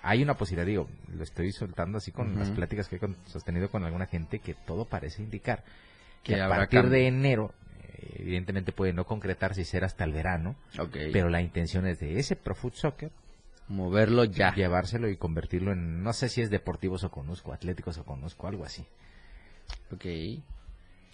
hay 0.02 0.22
una 0.22 0.34
posibilidad, 0.36 0.66
digo, 0.66 0.88
lo 1.14 1.22
estoy 1.22 1.52
soltando 1.52 1.98
así 1.98 2.10
con 2.12 2.38
las 2.38 2.50
pláticas 2.50 2.88
que 2.88 2.96
he 2.96 2.98
con- 2.98 3.16
sostenido 3.26 3.70
con 3.70 3.84
alguna 3.84 4.06
gente, 4.06 4.38
que 4.38 4.54
todo 4.54 4.84
parece 4.86 5.22
indicar 5.22 5.64
Que 6.22 6.34
que 6.34 6.40
a 6.42 6.48
partir 6.48 6.80
cambio. 6.80 6.98
de 6.98 7.06
enero, 7.06 7.54
eh, 7.98 8.16
evidentemente 8.18 8.72
puede 8.72 8.92
no 8.92 9.04
concretarse 9.04 9.62
y 9.62 9.64
ser 9.64 9.84
hasta 9.84 10.04
el 10.04 10.12
verano, 10.12 10.56
Ok. 10.78 10.96
pero 11.12 11.28
la 11.30 11.40
intención 11.42 11.86
es 11.86 12.00
de 12.00 12.18
ese 12.18 12.36
Pro 12.36 12.54
Foot 12.54 12.74
Soccer 12.74 13.10
Moverlo 13.68 14.24
ya. 14.24 14.54
llevárselo 14.54 15.08
y 15.10 15.16
convertirlo 15.16 15.72
en, 15.72 16.02
no 16.02 16.12
sé 16.14 16.28
si 16.30 16.40
es 16.40 16.48
Deportivo 16.50 16.96
Soconusco, 16.98 17.52
Atlético 17.52 17.92
Soconusco, 17.92 18.46
algo 18.48 18.64
así. 18.64 18.84
Ok. 19.92 20.04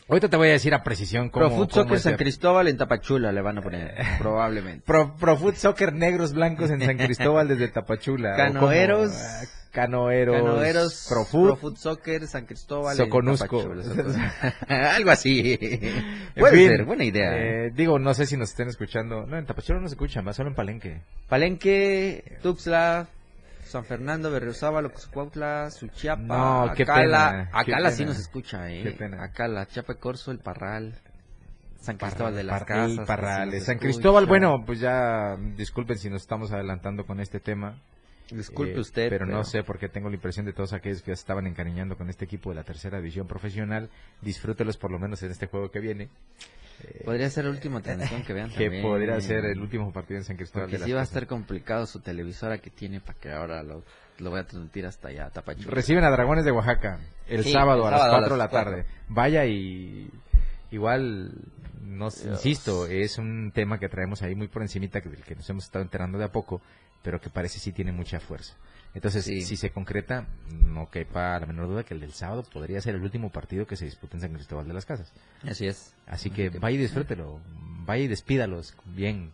Ahorita 0.06 0.28
te 0.28 0.36
voy 0.36 0.48
a 0.48 0.52
decir 0.52 0.74
a 0.74 0.82
precisión 0.82 1.30
cómo... 1.30 1.46
Pro 1.46 1.56
cómo 1.56 1.70
Soccer 1.70 1.98
San 1.98 2.16
Cristóbal 2.16 2.68
en 2.68 2.76
Tapachula 2.76 3.32
le 3.32 3.40
van 3.40 3.58
a 3.58 3.62
poner, 3.62 3.94
probablemente. 4.18 4.84
Pro, 4.86 5.16
Pro 5.16 5.38
Soccer 5.54 5.94
negros 5.94 6.34
blancos 6.34 6.70
en 6.70 6.82
San 6.82 6.98
Cristóbal 6.98 7.48
desde 7.48 7.68
Tapachula. 7.68 8.36
Canoeros. 8.36 9.12
como, 9.12 9.22
ah, 9.24 9.44
canoeros. 9.70 10.36
Canoeros, 10.36 11.06
Pro 11.08 11.56
Foot. 11.56 11.76
Soccer, 11.78 12.26
San 12.26 12.44
Cristóbal. 12.44 12.96
Soconusco. 12.96 13.62
en 13.62 13.82
Tapachula. 13.82 14.34
Algo 14.94 15.10
así. 15.10 15.58
Puede 16.36 16.56
fin, 16.56 16.68
ser, 16.68 16.84
buena 16.84 17.04
idea. 17.04 17.36
eh, 17.36 17.72
digo, 17.74 17.98
no 17.98 18.12
sé 18.12 18.26
si 18.26 18.36
nos 18.36 18.50
estén 18.50 18.68
escuchando. 18.68 19.24
No, 19.26 19.38
en 19.38 19.46
Tapachula 19.46 19.80
no 19.80 19.88
se 19.88 19.94
escuchan, 19.94 20.26
va 20.26 20.34
solo 20.34 20.50
en 20.50 20.54
Palenque. 20.54 21.00
Palenque, 21.30 22.38
Tuxtla, 22.42 23.08
San 23.74 23.84
Fernando, 23.84 24.30
Berriozábal, 24.30 24.86
Ocoxcuautla, 24.86 25.68
Suchiapa, 25.72 26.22
No, 26.22 26.62
Acala. 26.62 27.50
Acala 27.52 27.90
sí 27.90 28.04
nos 28.04 28.20
escucha, 28.20 28.70
eh. 28.70 28.84
Qué 28.84 28.92
pena. 28.92 29.20
Acala, 29.20 29.66
Chiapa 29.66 29.94
de 29.94 29.98
Corzo, 29.98 30.30
El 30.30 30.38
Parral, 30.38 30.94
San 31.80 31.96
Cristóbal 31.96 32.36
de 32.36 32.44
las 32.44 32.60
Parral, 32.60 32.90
Casas. 32.90 33.06
Parrales. 33.08 33.60
sí 33.62 33.66
San. 33.66 33.78
Cristóbal, 33.78 34.26
bueno, 34.26 34.62
pues 34.64 34.78
ya 34.78 35.36
disculpen 35.56 35.98
si 35.98 36.08
nos 36.08 36.22
estamos 36.22 36.52
adelantando 36.52 37.04
con 37.04 37.18
este 37.18 37.40
tema. 37.40 37.74
Disculpe 38.30 38.74
Eh, 38.76 38.80
usted. 38.80 39.08
Pero, 39.10 39.26
no 39.26 39.44
sé 39.44 39.62
porque 39.64 39.88
tengo 39.88 40.08
la 40.08 40.14
impresión 40.14 40.46
de 40.46 40.52
todos 40.52 40.72
aquellos 40.72 41.02
que 41.02 41.12
estaban 41.12 41.46
encariñando 41.46 41.96
con 41.96 42.08
este 42.08 42.24
equipo 42.24 42.50
de 42.50 42.56
la 42.56 42.64
tercera 42.64 42.98
división 42.98 43.26
profesional. 43.26 43.90
Disfrútelos 44.22 44.76
por 44.76 44.90
lo 44.90 44.98
menos 44.98 45.22
en 45.22 45.30
este 45.30 45.46
juego 45.46 45.70
que 45.70 45.80
viene. 45.80 46.08
Podría 47.04 47.30
ser 47.30 47.44
la 47.44 47.50
última 47.52 47.80
transmisión 47.80 48.22
que 48.24 48.32
vean 48.32 48.50
Que 48.56 48.64
también. 48.64 48.82
podría 48.82 49.20
ser 49.20 49.44
el 49.44 49.60
último 49.60 49.92
partido 49.92 50.18
en 50.18 50.24
San 50.24 50.36
Cristóbal. 50.36 50.70
De 50.70 50.78
sí 50.78 50.82
las 50.88 50.96
va 50.96 51.00
a 51.00 51.04
estar 51.04 51.26
complicado 51.26 51.86
su 51.86 52.00
televisora 52.00 52.58
que 52.58 52.70
tiene 52.70 53.00
para 53.00 53.18
que 53.18 53.30
ahora 53.30 53.62
lo, 53.62 53.84
lo 54.18 54.30
voy 54.30 54.40
a 54.40 54.46
transmitir 54.46 54.84
hasta 54.86 55.08
allá, 55.08 55.30
Tapachula. 55.30 55.70
Reciben 55.70 56.02
a 56.04 56.10
Dragones 56.10 56.44
de 56.44 56.50
Oaxaca 56.50 56.98
el 57.28 57.44
Sí, 57.44 57.52
sábado 57.52 57.82
el 57.82 57.88
a 57.88 57.90
las 57.92 58.00
sábado 58.00 58.16
a 58.16 58.20
4 58.20 58.34
de 58.34 58.38
la 58.38 58.44
las 58.44 58.52
tarde. 58.52 58.86
Vaya 59.08 59.44
y 59.46 60.10
igual, 60.72 61.30
no, 61.84 62.06
insisto, 62.06 62.86
es 62.86 63.18
un 63.18 63.52
tema 63.54 63.78
que 63.78 63.88
traemos 63.88 64.22
ahí 64.22 64.34
muy 64.34 64.48
por 64.48 64.62
encimita, 64.62 65.00
que, 65.00 65.08
del 65.10 65.22
que 65.22 65.36
nos 65.36 65.48
hemos 65.48 65.64
estado 65.64 65.84
enterando 65.84 66.18
de 66.18 66.24
a 66.24 66.32
poco, 66.32 66.60
pero 67.04 67.20
que 67.20 67.30
parece 67.30 67.60
sí 67.60 67.70
tiene 67.70 67.92
mucha 67.92 68.18
fuerza. 68.18 68.54
Entonces, 68.94 69.24
Sí. 69.24 69.42
si 69.42 69.56
se 69.56 69.70
concreta, 69.70 70.26
no 70.50 70.88
quepa 70.90 71.38
la 71.38 71.46
menor 71.46 71.68
duda 71.68 71.82
que 71.84 71.94
el 71.94 72.00
del 72.00 72.12
sábado 72.12 72.42
podría 72.44 72.80
ser 72.80 72.94
el 72.96 73.02
último 73.02 73.30
partido 73.30 73.66
que 73.66 73.76
se 73.76 73.84
disputa 73.84 74.16
en 74.16 74.20
San 74.22 74.32
Cristóbal 74.32 74.66
de 74.66 74.74
las 74.74 74.86
Casas. 74.86 75.12
Así 75.46 75.66
es. 75.66 75.94
Así 76.06 76.30
que 76.30 76.48
vaya 76.50 76.76
y 76.76 76.80
disfrútelo, 76.80 77.40
vaya 77.86 78.04
y 78.04 78.08
despídalos 78.08 78.74
bien. 78.84 79.32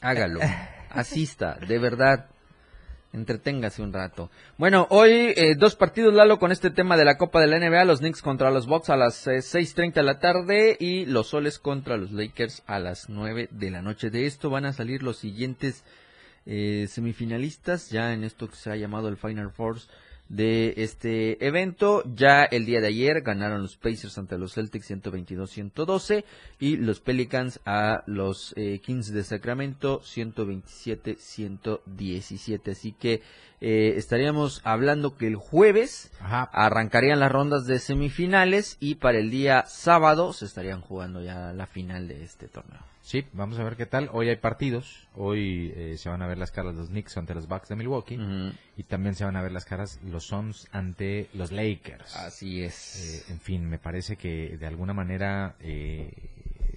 Hágalo. 0.00 0.40
Asista, 0.90 1.56
de 1.66 1.78
verdad. 1.78 2.26
entreténgase 3.12 3.80
un 3.82 3.92
rato. 3.92 4.28
Bueno, 4.58 4.88
hoy 4.90 5.32
eh, 5.36 5.54
dos 5.56 5.76
partidos, 5.76 6.12
Lalo, 6.12 6.40
con 6.40 6.50
este 6.50 6.70
tema 6.70 6.96
de 6.96 7.04
la 7.04 7.16
Copa 7.16 7.40
de 7.40 7.46
la 7.46 7.58
NBA, 7.60 7.84
los 7.84 8.00
Knicks 8.00 8.20
contra 8.22 8.50
los 8.50 8.66
Bucks 8.66 8.90
a 8.90 8.96
las 8.96 9.28
eh, 9.28 9.36
6.30 9.38 9.92
de 9.94 10.02
la 10.02 10.18
tarde 10.18 10.76
y 10.80 11.06
los 11.06 11.28
Soles 11.28 11.60
contra 11.60 11.96
los 11.96 12.10
Lakers 12.10 12.64
a 12.66 12.80
las 12.80 13.08
9 13.08 13.48
de 13.52 13.70
la 13.70 13.82
noche. 13.82 14.10
De 14.10 14.26
esto 14.26 14.50
van 14.50 14.64
a 14.66 14.72
salir 14.72 15.04
los 15.04 15.18
siguientes 15.18 15.84
eh, 16.46 16.86
semifinalistas, 16.88 17.90
ya 17.90 18.12
en 18.12 18.24
esto 18.24 18.48
que 18.48 18.56
se 18.56 18.70
ha 18.70 18.76
llamado 18.76 19.08
el 19.08 19.16
Final 19.16 19.50
Force 19.50 19.88
de 20.28 20.74
este 20.78 21.46
evento. 21.46 22.02
Ya 22.14 22.44
el 22.44 22.64
día 22.66 22.80
de 22.80 22.88
ayer 22.88 23.20
ganaron 23.22 23.62
los 23.62 23.76
Pacers 23.76 24.18
ante 24.18 24.36
los 24.38 24.54
Celtics 24.54 24.90
122-112 24.90 26.24
y 26.58 26.76
los 26.76 26.98
Pelicans 27.00 27.60
a 27.64 28.02
los 28.06 28.52
eh, 28.56 28.80
Kings 28.80 29.12
de 29.12 29.22
Sacramento 29.24 30.00
127-117. 30.00 32.70
Así 32.70 32.92
que 32.92 33.22
eh, 33.60 33.94
estaríamos 33.96 34.60
hablando 34.64 35.16
que 35.16 35.26
el 35.26 35.36
jueves 35.36 36.12
Ajá. 36.20 36.42
arrancarían 36.52 37.20
las 37.20 37.32
rondas 37.32 37.66
de 37.66 37.78
semifinales 37.78 38.76
y 38.80 38.96
para 38.96 39.18
el 39.18 39.30
día 39.30 39.64
sábado 39.66 40.32
se 40.32 40.46
estarían 40.46 40.80
jugando 40.80 41.22
ya 41.22 41.52
la 41.52 41.66
final 41.66 42.08
de 42.08 42.24
este 42.24 42.48
torneo. 42.48 42.80
Sí, 43.04 43.26
vamos 43.34 43.58
a 43.58 43.64
ver 43.64 43.76
qué 43.76 43.84
tal. 43.84 44.08
Hoy 44.14 44.30
hay 44.30 44.36
partidos. 44.36 45.08
Hoy 45.14 45.74
eh, 45.76 45.96
se 45.98 46.08
van 46.08 46.22
a 46.22 46.26
ver 46.26 46.38
las 46.38 46.50
caras 46.50 46.74
los 46.74 46.88
Knicks 46.88 47.18
ante 47.18 47.34
los 47.34 47.46
Bucks 47.46 47.68
de 47.68 47.76
Milwaukee. 47.76 48.18
Y 48.78 48.84
también 48.84 49.14
se 49.14 49.26
van 49.26 49.36
a 49.36 49.42
ver 49.42 49.52
las 49.52 49.66
caras 49.66 50.00
los 50.02 50.24
Suns 50.24 50.68
ante 50.72 51.28
los 51.34 51.52
Lakers. 51.52 52.16
Así 52.16 52.62
es. 52.62 53.26
Eh, 53.28 53.32
en 53.32 53.40
fin, 53.40 53.68
me 53.68 53.78
parece 53.78 54.16
que 54.16 54.56
de 54.56 54.66
alguna 54.66 54.94
manera 54.94 55.54
eh, 55.60 56.14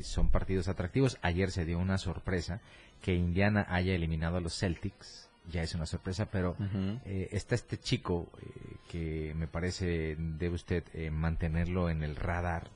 son 0.02 0.28
partidos 0.30 0.68
atractivos. 0.68 1.18
Ayer 1.22 1.50
se 1.50 1.64
dio 1.64 1.80
una 1.80 1.98
sorpresa 1.98 2.60
que 3.02 3.16
Indiana 3.16 3.66
haya 3.70 3.96
eliminado 3.96 4.36
a 4.36 4.42
los 4.42 4.58
Celtics. 4.58 5.30
Ya 5.50 5.64
es 5.64 5.74
una 5.76 5.86
sorpresa, 5.86 6.26
pero 6.30 6.58
eh, 7.06 7.30
está 7.32 7.56
este 7.56 7.78
chico 7.78 8.28
eh, 8.42 8.76
que 8.92 9.34
me 9.34 9.48
parece 9.48 10.18
debe 10.18 10.56
usted 10.56 10.84
eh, 10.94 11.10
mantenerlo 11.10 11.90
en 11.90 12.04
el 12.04 12.18
radar. 12.18 12.68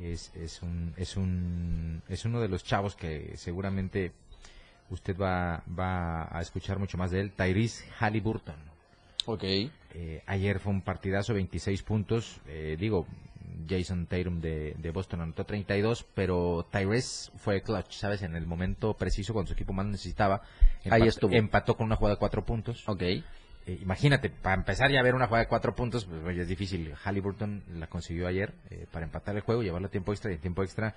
Es, 0.00 0.32
es, 0.34 0.60
un, 0.62 0.92
es, 0.96 1.16
un, 1.16 2.02
es 2.08 2.24
uno 2.24 2.40
de 2.40 2.48
los 2.48 2.64
chavos 2.64 2.96
que 2.96 3.36
seguramente 3.36 4.12
usted 4.90 5.16
va, 5.16 5.62
va 5.78 6.28
a 6.36 6.40
escuchar 6.40 6.78
mucho 6.78 6.98
más 6.98 7.10
de 7.10 7.20
él, 7.20 7.32
Tyrese 7.32 7.84
Halliburton. 7.98 8.56
Ok. 9.26 9.44
Eh, 9.44 10.22
ayer 10.26 10.58
fue 10.58 10.72
un 10.72 10.82
partidazo, 10.82 11.32
26 11.34 11.82
puntos. 11.84 12.40
Eh, 12.48 12.76
digo, 12.78 13.06
Jason 13.68 14.06
Tatum 14.06 14.40
de, 14.40 14.74
de 14.76 14.90
Boston 14.90 15.20
anotó 15.22 15.44
32, 15.46 16.04
pero 16.14 16.66
Tyrese 16.70 17.30
fue 17.38 17.62
clutch, 17.62 17.92
¿sabes? 17.92 18.22
En 18.22 18.34
el 18.34 18.46
momento 18.46 18.94
preciso, 18.94 19.32
cuando 19.32 19.48
su 19.48 19.54
equipo 19.54 19.72
más 19.72 19.86
necesitaba. 19.86 20.42
Ahí 20.90 21.02
Empató- 21.02 21.06
estuvo. 21.08 21.32
Empató 21.34 21.76
con 21.76 21.86
una 21.86 21.96
jugada 21.96 22.16
de 22.16 22.18
4 22.18 22.44
puntos. 22.44 22.86
Ok. 22.88 23.02
Eh, 23.66 23.78
imagínate, 23.82 24.28
para 24.30 24.56
empezar 24.56 24.90
ya 24.90 25.00
a 25.00 25.02
ver 25.02 25.14
una 25.14 25.26
jugada 25.26 25.44
de 25.44 25.48
4 25.48 25.74
puntos, 25.74 26.04
pues 26.04 26.22
oye, 26.24 26.42
es 26.42 26.48
difícil. 26.48 26.92
Halliburton 27.02 27.62
la 27.78 27.86
consiguió 27.86 28.26
ayer 28.26 28.52
eh, 28.70 28.86
para 28.92 29.04
empatar 29.06 29.34
el 29.36 29.42
juego, 29.42 29.62
llevarlo 29.62 29.88
a 29.88 29.90
tiempo 29.90 30.12
extra 30.12 30.30
y 30.30 30.34
en 30.34 30.40
tiempo 30.40 30.62
extra 30.62 30.94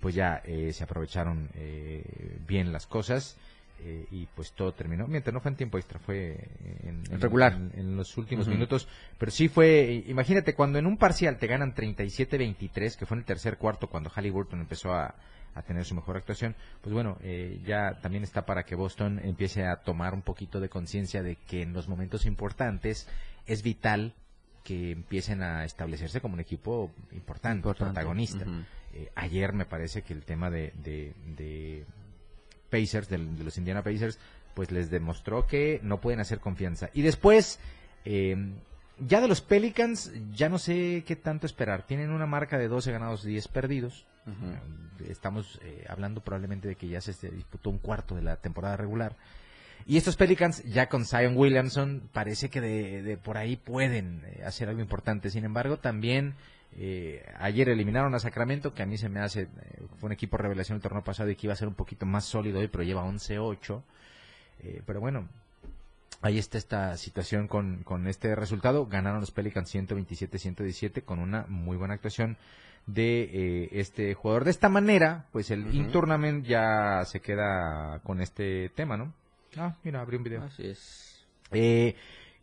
pues 0.00 0.14
ya 0.14 0.40
eh, 0.44 0.72
se 0.72 0.82
aprovecharon 0.84 1.48
eh, 1.54 2.38
bien 2.46 2.72
las 2.72 2.86
cosas 2.86 3.36
eh, 3.82 4.06
y 4.10 4.26
pues 4.34 4.52
todo 4.52 4.72
terminó. 4.72 5.06
Mientras 5.06 5.32
no 5.32 5.40
fue 5.40 5.50
en 5.50 5.56
tiempo 5.56 5.76
extra, 5.78 5.98
fue 5.98 6.38
en, 6.84 7.02
en- 7.10 7.20
Regular. 7.20 7.52
en- 7.54 7.72
en 7.74 7.96
los 7.96 8.16
últimos 8.18 8.46
minutos. 8.48 8.88
Pero 9.18 9.30
sí 9.30 9.48
fue, 9.48 10.04
imagínate, 10.06 10.54
cuando 10.54 10.78
en 10.78 10.86
un 10.86 10.96
parcial 10.98 11.38
te 11.38 11.46
ganan 11.46 11.74
37-23, 11.74 12.96
que 12.96 13.06
fue 13.06 13.14
en 13.16 13.20
el 13.20 13.24
tercer 13.24 13.56
cuarto 13.58 13.88
cuando 13.88 14.10
Halliburton 14.10 14.60
empezó 14.60 14.92
a, 14.92 15.14
a 15.54 15.62
tener 15.62 15.84
su 15.84 15.94
mejor 15.94 16.16
actuación, 16.16 16.54
pues 16.80 16.92
bueno, 16.92 17.18
eh, 17.22 17.60
ya 17.64 17.98
también 18.00 18.22
está 18.24 18.46
para 18.46 18.64
que 18.64 18.74
Boston 18.76 19.20
empiece 19.24 19.66
a 19.66 19.76
tomar 19.82 20.14
un 20.14 20.22
poquito 20.22 20.60
de 20.60 20.68
conciencia 20.68 21.22
de 21.22 21.36
que 21.36 21.62
en 21.62 21.72
los 21.72 21.88
momentos 21.88 22.24
importantes 22.26 23.08
es 23.46 23.62
vital 23.62 24.14
que 24.64 24.92
empiecen 24.92 25.42
a 25.42 25.64
establecerse 25.64 26.20
como 26.20 26.34
un 26.34 26.40
equipo 26.40 26.92
importante, 27.12 27.58
Importante. 27.58 27.92
protagonista. 27.94 28.44
Eh, 28.92 29.10
ayer 29.14 29.52
me 29.52 29.64
parece 29.64 30.02
que 30.02 30.12
el 30.12 30.24
tema 30.24 30.50
de, 30.50 30.72
de, 30.82 31.14
de 31.36 31.84
Pacers, 32.70 33.08
del- 33.08 33.36
de, 33.38 33.44
los 33.44 33.56
Indiana 33.58 33.82
Pacers, 33.82 34.18
pues 34.54 34.70
les 34.70 34.90
demostró 34.90 35.46
que 35.46 35.80
no 35.82 36.00
pueden 36.00 36.20
hacer 36.20 36.40
confianza. 36.40 36.90
Y 36.92 37.02
después, 37.02 37.58
eh, 38.04 38.36
ya 38.98 39.20
de 39.20 39.28
los 39.28 39.40
Pelicans, 39.40 40.12
ya 40.32 40.48
no 40.48 40.58
sé 40.58 41.04
qué 41.06 41.16
tanto 41.16 41.46
esperar. 41.46 41.86
Tienen 41.86 42.10
una 42.10 42.26
marca 42.26 42.58
de 42.58 42.68
12 42.68 42.92
ganados 42.92 43.24
y 43.24 43.28
10 43.30 43.48
perdidos. 43.48 44.06
Estamos 45.08 45.58
eh, 45.62 45.84
hablando 45.88 46.20
probablemente 46.20 46.68
de 46.68 46.76
que 46.76 46.88
ya 46.88 47.00
se 47.00 47.30
disputó 47.30 47.70
un 47.70 47.78
cuarto 47.78 48.14
de 48.14 48.22
la 48.22 48.36
temporada 48.36 48.76
regular. 48.76 49.16
Y 49.86 49.96
estos 49.96 50.16
Pelicans, 50.16 50.62
ya 50.64 50.88
con 50.88 51.04
Zion 51.04 51.36
Williamson, 51.36 52.08
parece 52.12 52.50
que 52.50 52.60
de, 52.60 53.16
por 53.16 53.38
ahí 53.38 53.56
pueden 53.56 54.22
eh, 54.26 54.42
hacer 54.44 54.68
algo 54.68 54.80
importante. 54.80 55.30
Sin 55.30 55.44
embargo, 55.44 55.78
también 55.78 56.34
eh, 56.76 57.24
ayer 57.38 57.68
eliminaron 57.68 58.14
a 58.14 58.18
Sacramento, 58.18 58.74
que 58.74 58.82
a 58.82 58.86
mí 58.86 58.98
se 58.98 59.08
me 59.08 59.20
hace, 59.20 59.48
un 60.00 60.12
equipo 60.12 60.36
revelación 60.36 60.76
el 60.76 60.82
torneo 60.82 61.02
pasado 61.02 61.30
y 61.30 61.36
que 61.36 61.46
iba 61.46 61.54
a 61.54 61.56
ser 61.56 61.68
un 61.68 61.74
poquito 61.74 62.06
más 62.06 62.24
sólido 62.24 62.60
hoy, 62.60 62.68
pero 62.68 62.84
lleva 62.84 63.04
11-8. 63.04 63.82
Eh, 64.62 64.82
pero 64.84 65.00
bueno, 65.00 65.28
ahí 66.20 66.38
está 66.38 66.58
esta 66.58 66.96
situación 66.96 67.48
con, 67.48 67.82
con 67.82 68.06
este 68.06 68.34
resultado. 68.36 68.86
Ganaron 68.86 69.20
los 69.20 69.30
Pelicans 69.30 69.74
127-117 69.74 71.02
con 71.04 71.18
una 71.18 71.46
muy 71.48 71.76
buena 71.76 71.94
actuación 71.94 72.36
de 72.94 73.22
eh, 73.22 73.68
este 73.72 74.14
jugador. 74.14 74.44
De 74.44 74.50
esta 74.50 74.68
manera, 74.68 75.26
pues 75.32 75.50
el 75.50 75.66
Ujú. 75.66 75.76
in-tournament 75.76 76.44
ya 76.46 77.04
se 77.04 77.20
queda 77.20 78.00
con 78.02 78.20
este 78.20 78.70
tema, 78.70 78.96
¿no? 78.96 79.12
Ah, 79.56 79.76
mira, 79.82 80.00
abrí 80.00 80.16
un 80.16 80.22
video. 80.24 80.42
Así 80.42 80.66
es. 80.66 81.24
Eh, 81.52 81.94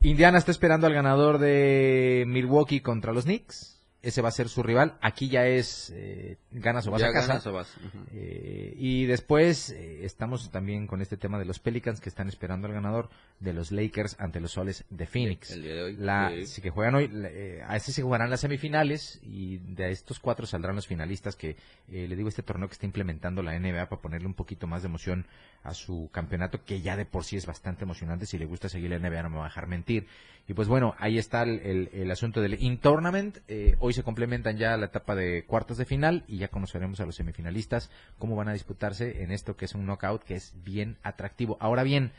Indiana 0.01 0.37
está 0.37 0.51
esperando 0.51 0.87
al 0.87 0.93
ganador 0.93 1.37
de 1.39 2.25
Milwaukee 2.27 2.81
contra 2.81 3.13
los 3.13 3.25
Knicks. 3.25 3.76
Ese 4.07 4.21
va 4.21 4.29
a 4.29 4.31
ser 4.31 4.47
su 4.47 4.63
rival. 4.63 4.97
Aquí 5.01 5.27
ya 5.27 5.45
es 5.47 5.91
eh, 5.93 6.37
ganas 6.51 6.87
o 6.87 6.91
vas 6.91 7.01
Ya 7.01 7.07
a 7.09 7.11
casa. 7.13 7.27
ganas 7.27 7.47
o 7.47 7.51
vas. 7.51 7.75
Ujú. 7.77 7.97
Eh, 8.13 8.73
y 8.77 9.05
después 9.05 9.69
eh, 9.71 10.05
estamos 10.05 10.49
también 10.49 10.87
con 10.87 11.01
este 11.01 11.17
tema 11.17 11.37
de 11.37 11.43
los 11.45 11.59
Pelicans 11.59 11.99
que 11.99 12.07
están 12.07 12.29
esperando 12.29 12.67
al 12.67 12.73
ganador 12.73 13.09
de 13.41 13.51
los 13.53 13.71
Lakers 13.71 14.15
ante 14.19 14.39
los 14.39 14.51
Soles 14.53 14.85
de 14.89 15.05
Phoenix. 15.07 15.51
El 15.51 15.63
día 15.63 15.73
de 15.75 15.83
hoy. 15.83 15.95
La, 15.97 16.29
Sí. 16.33 16.45
sí 16.47 16.61
que 16.61 16.69
juegan 16.69 16.95
hoy, 16.95 17.09
la- 17.09 17.29
eh, 17.29 17.61
a 17.67 17.75
este 17.75 17.91
se 17.91 18.01
jugarán 18.01 18.29
las 18.29 18.39
semifinales 18.39 19.19
y 19.23 19.57
de 19.57 19.91
estos 19.91 20.19
cuatro 20.19 20.45
saldrán 20.45 20.75
los 20.75 20.87
finalistas 20.87 21.35
que 21.35 21.57
eh, 21.91 22.07
le 22.07 22.15
digo 22.15 22.29
este 22.29 22.43
torneo 22.43 22.67
que 22.69 22.73
está 22.73 22.85
implementando 22.85 23.43
la 23.43 23.59
NBA 23.59 23.89
para 23.89 24.01
ponerle 24.01 24.27
un 24.27 24.33
poquito 24.35 24.67
más 24.67 24.83
de 24.83 24.87
emoción 24.87 25.25
a 25.63 25.73
su 25.73 26.09
campeonato 26.13 26.63
que 26.63 26.79
ya 26.81 26.95
de 26.95 27.05
por 27.05 27.25
sí 27.25 27.35
es 27.35 27.45
bastante 27.45 27.83
emocionante 27.83 28.25
si 28.25 28.37
le 28.37 28.45
gusta 28.45 28.69
seguir 28.69 28.89
la 28.91 28.99
NBA 28.99 29.23
no 29.23 29.29
me 29.31 29.37
va 29.37 29.45
a 29.45 29.47
dejar 29.49 29.67
mentir 29.67 30.07
y 30.47 30.53
pues 30.53 30.67
bueno 30.69 30.95
ahí 30.97 31.17
está 31.17 31.43
el, 31.43 31.59
el- 31.59 31.89
el 31.91 32.09
asunto 32.11 32.39
del 32.41 32.61
in 32.63 32.77
tournament 32.77 33.39
hoy 33.79 33.93
se 33.97 34.03
complementan 34.03 34.57
ya 34.57 34.77
la 34.77 34.85
etapa 34.85 35.15
de 35.15 35.43
cuartos 35.45 35.77
de 35.77 35.85
final 35.85 36.23
y 36.27 36.37
ya 36.37 36.47
conoceremos 36.47 36.99
a 36.99 37.05
los 37.05 37.15
semifinalistas 37.15 37.89
cómo 38.17 38.35
van 38.35 38.47
a 38.47 38.53
disputarse 38.53 39.23
en 39.23 39.31
esto 39.31 39.57
que 39.57 39.65
es 39.65 39.75
un 39.75 39.85
knockout 39.85 40.23
que 40.23 40.35
es 40.35 40.53
bien 40.63 40.97
atractivo. 41.03 41.57
Ahora 41.59 41.83
bien 41.83 42.11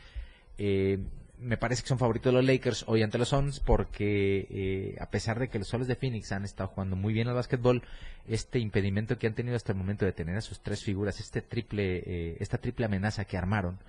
eh, 0.57 0.99
me 1.39 1.57
parece 1.57 1.83
que 1.83 1.89
son 1.89 1.99
favoritos 1.99 2.33
los 2.33 2.45
Lakers 2.45 2.83
hoy 2.87 3.01
ante 3.01 3.17
los 3.17 3.29
Suns 3.29 3.59
porque 3.59 4.47
eh, 4.49 4.97
a 4.99 5.09
pesar 5.09 5.39
de 5.39 5.47
que 5.47 5.59
los 5.59 5.69
Soles 5.69 5.87
de 5.87 5.95
Phoenix 5.95 6.31
han 6.31 6.43
estado 6.43 6.69
jugando 6.69 6.95
muy 6.95 7.13
bien 7.13 7.27
al 7.27 7.35
básquetbol, 7.35 7.81
este 8.29 8.59
impedimento 8.59 9.17
que 9.17 9.27
han 9.27 9.33
tenido 9.33 9.55
hasta 9.55 9.71
el 9.71 9.77
momento 9.77 10.05
de 10.05 10.11
tener 10.11 10.37
a 10.37 10.41
sus 10.41 10.59
tres 10.59 10.83
figuras, 10.83 11.19
este 11.19 11.41
triple, 11.41 12.03
eh, 12.05 12.37
esta 12.39 12.59
triple 12.59 12.85
amenaza 12.85 13.25
que 13.25 13.37
armaron, 13.37 13.79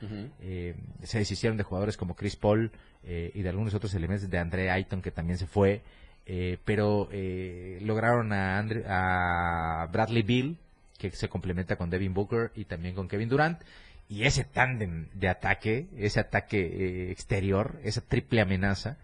eh, 0.40 0.74
se 1.02 1.18
deshicieron 1.18 1.58
de 1.58 1.64
jugadores 1.64 1.96
como 1.96 2.16
Chris 2.16 2.36
Paul 2.36 2.70
eh, 3.04 3.30
y 3.34 3.42
de 3.42 3.48
algunos 3.50 3.74
otros 3.74 3.94
elementos 3.94 4.30
de 4.30 4.38
Andre 4.38 4.70
Ayton 4.70 5.02
que 5.02 5.10
también 5.10 5.38
se 5.38 5.46
fue, 5.46 5.82
eh, 6.32 6.58
pero 6.64 7.08
eh, 7.10 7.78
lograron 7.82 8.32
a, 8.32 8.58
Andre- 8.58 8.84
a 8.86 9.88
Bradley 9.90 10.22
Bill 10.22 10.58
que 10.96 11.10
se 11.10 11.28
complementa 11.28 11.74
con 11.76 11.90
Devin 11.90 12.14
Booker 12.14 12.52
y 12.54 12.66
también 12.66 12.94
con 12.94 13.08
Kevin 13.08 13.28
Durant 13.28 13.60
y 14.08 14.24
ese 14.24 14.44
tándem 14.44 15.06
de 15.14 15.28
ataque, 15.28 15.88
ese 15.96 16.20
ataque 16.20 16.60
eh, 16.60 17.10
exterior, 17.10 17.80
esa 17.84 18.00
triple 18.00 18.40
amenaza, 18.40 18.96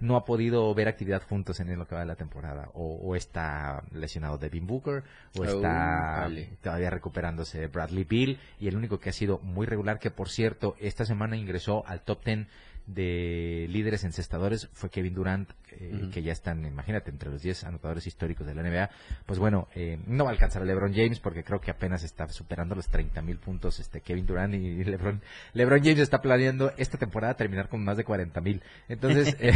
no 0.00 0.16
ha 0.16 0.24
podido 0.24 0.74
ver 0.74 0.88
actividad 0.88 1.22
juntos 1.22 1.60
en 1.60 1.78
lo 1.78 1.86
que 1.86 1.94
va 1.94 2.00
de 2.00 2.06
la 2.06 2.16
temporada. 2.16 2.68
O, 2.74 2.96
o 2.96 3.14
está 3.14 3.82
lesionado 3.92 4.38
Devin 4.38 4.66
Booker, 4.66 5.04
o 5.36 5.40
Oh, 5.40 5.44
está 5.44 6.20
vale. 6.22 6.48
todavía 6.62 6.90
recuperándose 6.90 7.66
Bradley 7.68 8.04
Bill, 8.04 8.38
y 8.58 8.68
el 8.68 8.76
único 8.76 8.98
que 8.98 9.10
ha 9.10 9.12
sido 9.12 9.38
muy 9.38 9.66
regular, 9.66 9.98
que 9.98 10.10
por 10.10 10.28
cierto, 10.28 10.74
esta 10.80 11.04
semana 11.04 11.36
ingresó 11.36 11.86
al 11.86 12.00
top 12.00 12.24
10 12.24 12.46
de 12.86 13.66
líderes 13.70 14.04
encestadores 14.04 14.68
fue 14.72 14.90
Kevin 14.90 15.14
Durant, 15.14 15.50
eh, 15.70 16.10
que 16.12 16.22
ya 16.22 16.32
están, 16.32 16.64
imagínate, 16.64 17.10
entre 17.10 17.30
los 17.30 17.42
10 17.42 17.64
anotadores 17.64 18.06
históricos 18.06 18.46
de 18.46 18.54
la 18.54 18.62
NBA. 18.62 18.90
Pues 19.26 19.38
bueno, 19.38 19.68
eh, 19.74 19.98
no 20.06 20.24
va 20.24 20.30
a 20.30 20.32
alcanzar 20.32 20.62
a 20.62 20.64
LeBron 20.64 20.94
James 20.94 21.20
porque 21.20 21.44
creo 21.44 21.60
que 21.60 21.70
apenas 21.70 22.04
está 22.04 22.28
superando 22.28 22.74
los 22.74 22.88
30 22.88 23.22
mil 23.22 23.38
puntos 23.38 23.80
este 23.80 24.00
Kevin 24.00 24.26
Durant 24.26 24.54
y 24.54 24.84
LeBron, 24.84 25.20
LeBron 25.54 25.80
James 25.82 26.00
está 26.00 26.20
planeando 26.20 26.72
esta 26.76 26.98
temporada 26.98 27.34
terminar 27.34 27.68
con 27.68 27.84
más 27.84 27.96
de 27.96 28.04
40 28.04 28.40
mil. 28.40 28.62
Entonces, 28.88 29.36
eh, 29.40 29.52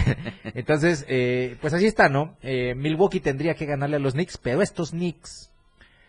entonces 0.55 1.05
eh, 1.09 1.57
pues 1.61 1.75
así 1.75 1.87
está, 1.87 2.09
¿no? 2.09 2.37
Eh, 2.43 2.75
Milwaukee 2.75 3.21
tendría 3.21 3.55
que 3.55 3.67
ganarle 3.67 3.97
a 3.97 4.01
los 4.01 4.15
Knicks, 4.15 4.39
pero 4.39 4.63
estos 4.63 4.91
Knicks 4.91 5.51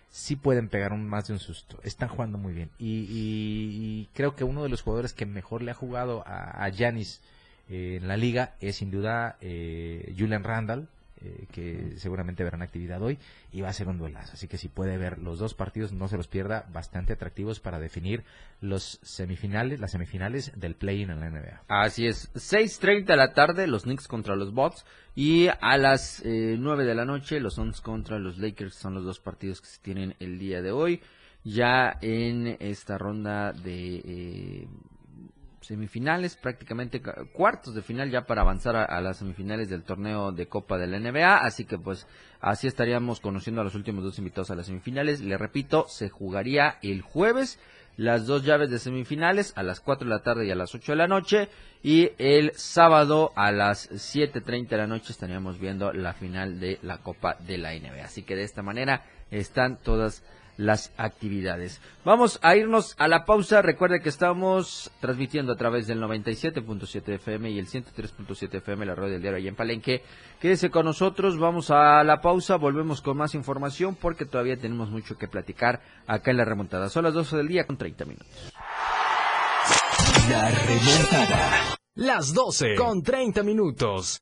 sí 0.10 0.36
pueden 0.36 0.70
pegar 0.70 0.94
un, 0.94 1.08
más 1.08 1.28
de 1.28 1.34
un 1.34 1.40
susto. 1.40 1.80
Están 1.84 2.10
jugando 2.10 2.38
muy 2.38 2.54
bien. 2.54 2.70
Y, 2.80 4.08
creo 4.14 4.36
que 4.36 4.44
uno 4.44 4.64
de 4.64 4.70
los 4.70 4.82
jugadores 4.82 5.14
que 5.14 5.26
mejor 5.26 5.62
le 5.62 5.72
ha 5.72 5.76
jugado 5.76 6.24
a 6.26 6.64
a 6.64 6.70
Giannis 6.70 7.22
en 7.70 8.08
la 8.08 8.18
liga 8.18 8.56
es 8.62 8.78
sin 8.78 8.90
duda 8.92 9.38
Julian 9.42 10.44
Randall, 10.44 10.88
eh, 11.22 11.48
que 11.52 11.98
seguramente 11.98 12.44
verán 12.44 12.62
actividad 12.62 13.02
hoy 13.02 13.18
y 13.52 13.62
va 13.62 13.70
a 13.70 13.74
ser 13.74 13.88
un 13.88 13.98
duelazo. 13.98 14.34
Así 14.34 14.48
que 14.48 14.58
si 14.58 14.70
puede 14.70 14.98
ver 14.98 15.18
los 15.20 15.40
dos 15.40 15.54
partidos, 15.54 15.92
no 15.92 16.08
se 16.08 16.18
los 16.18 16.28
pierda, 16.28 16.66
bastante 16.72 17.14
atractivos 17.14 17.60
para 17.60 17.80
definir 17.80 18.24
los 18.62 19.00
semifinales, 19.04 19.80
las 19.80 19.92
semifinales 19.92 20.52
del 20.56 20.76
play-in 20.76 21.10
en 21.10 21.20
la 21.20 21.30
NBA. 21.30 21.64
Así 21.68 22.08
es, 22.08 22.32
6.30 22.34 23.06
de 23.06 23.16
la 23.18 23.34
tarde, 23.34 23.68
los 23.68 23.84
Knicks 23.84 24.08
contra 24.08 24.36
los 24.36 24.54
Bucks 24.54 24.86
y 25.16 25.48
a 25.48 25.78
las 25.78 26.22
eh, 26.26 26.56
9 26.58 26.86
de 26.86 26.96
la 26.96 27.04
noche, 27.04 27.40
los 27.40 27.56
Suns 27.56 27.82
contra 27.82 28.20
los 28.20 28.38
Lakers 28.38 28.76
son 28.76 28.94
los 28.94 29.04
dos 29.04 29.20
partidos 29.20 29.60
que 29.60 29.68
se 29.68 29.82
tienen 29.82 30.16
el 30.20 30.40
día 30.40 30.62
de 30.62 30.72
hoy. 30.72 31.02
Ya 31.44 31.98
en 32.02 32.58
esta 32.60 32.98
ronda 32.98 33.52
de 33.52 33.96
eh, 34.06 34.68
semifinales, 35.70 36.36
prácticamente 36.36 37.00
cuartos 37.32 37.76
de 37.76 37.84
final 37.84 38.10
ya 38.10 38.26
para 38.26 38.42
avanzar 38.42 38.76
a, 38.76 39.02
las 39.02 39.18
semifinales 39.18 39.70
del 39.70 39.84
torneo 39.84 40.32
de 40.32 40.48
Copa 40.48 40.80
de 40.80 40.88
la 40.88 41.00
NBA. 41.00 41.38
Así 41.38 41.66
que 41.66 41.78
pues 41.78 42.08
así 42.42 42.66
estaríamos 42.66 43.20
conociendo 43.20 43.62
a 43.62 43.64
los 43.64 43.76
últimos 43.76 44.04
dos 44.04 44.18
invitados 44.18 44.50
a 44.50 44.56
las 44.56 44.66
semifinales. 44.66 45.22
Le 45.22 45.38
repito, 45.38 45.86
se 45.88 46.10
jugaría 46.10 46.80
el 46.82 47.02
jueves 47.02 47.60
las 47.98 48.26
dos 48.26 48.44
llaves 48.46 48.72
de 48.72 48.80
semifinales 48.80 49.54
a 49.58 49.62
las 49.62 49.80
4 49.82 50.08
de 50.08 50.16
la 50.16 50.24
tarde 50.24 50.48
y 50.48 50.52
a 50.52 50.56
las 50.56 50.74
8 50.74 50.94
de 50.94 50.96
la 50.96 51.08
noche. 51.08 51.50
Y 51.84 52.12
el 52.18 52.52
sábado 52.56 53.32
a 53.36 53.52
las 53.52 53.92
7.30 53.92 54.70
de 54.70 54.78
la 54.78 54.88
noche 54.88 55.12
estaríamos 55.12 55.60
viendo 55.60 55.94
la 55.94 56.14
final 56.14 56.60
de 56.60 56.80
la 56.82 56.98
Copa 56.98 57.36
de 57.46 57.60
la 57.60 57.74
NBA. 57.74 58.06
Así 58.06 58.24
que 58.24 58.36
de 58.36 58.44
esta 58.44 58.64
manera 58.64 59.06
están 59.30 59.78
todas 59.78 60.24
las 60.60 60.92
actividades. 60.98 61.82
Vamos 62.04 62.38
a 62.42 62.56
irnos 62.58 62.94
a 63.00 63.08
la 63.08 63.24
pausa. 63.24 63.62
Recuerde 63.62 64.02
que 64.02 64.10
estamos 64.10 64.92
transmitiendo 65.00 65.54
a 65.54 65.56
través 65.56 65.88
del 65.88 66.02
97.7 66.02 67.14
FM 67.14 67.50
y 67.50 67.60
el 67.60 67.68
103.7 67.68 68.56
FM, 68.56 68.86
la 68.86 68.94
radio 68.94 69.14
del 69.14 69.22
diario 69.22 69.38
ahí 69.38 69.48
en 69.48 69.56
Palenque. 69.56 70.04
Quédese 70.42 70.70
con 70.70 70.86
nosotros, 70.86 71.40
vamos 71.40 71.72
a 71.72 72.04
la 72.04 72.20
pausa, 72.20 72.58
volvemos 72.58 73.02
con 73.02 73.16
más 73.16 73.36
información 73.36 73.96
porque 73.96 74.26
todavía 74.26 74.58
tenemos 74.58 74.90
mucho 74.90 75.18
que 75.18 75.30
platicar 75.30 75.82
acá 76.06 76.32
en 76.32 76.38
la 76.38 76.46
remontada. 76.46 76.90
Son 76.90 77.06
las 77.06 77.14
12 77.14 77.38
del 77.38 77.48
día 77.48 77.66
con 77.66 77.78
30 77.78 78.04
minutos. 78.04 78.54
La 80.30 80.50
remontada. 80.50 81.78
Las 81.96 82.34
12 82.34 82.76
con 82.76 83.02
30 83.02 83.44
minutos. 83.44 84.22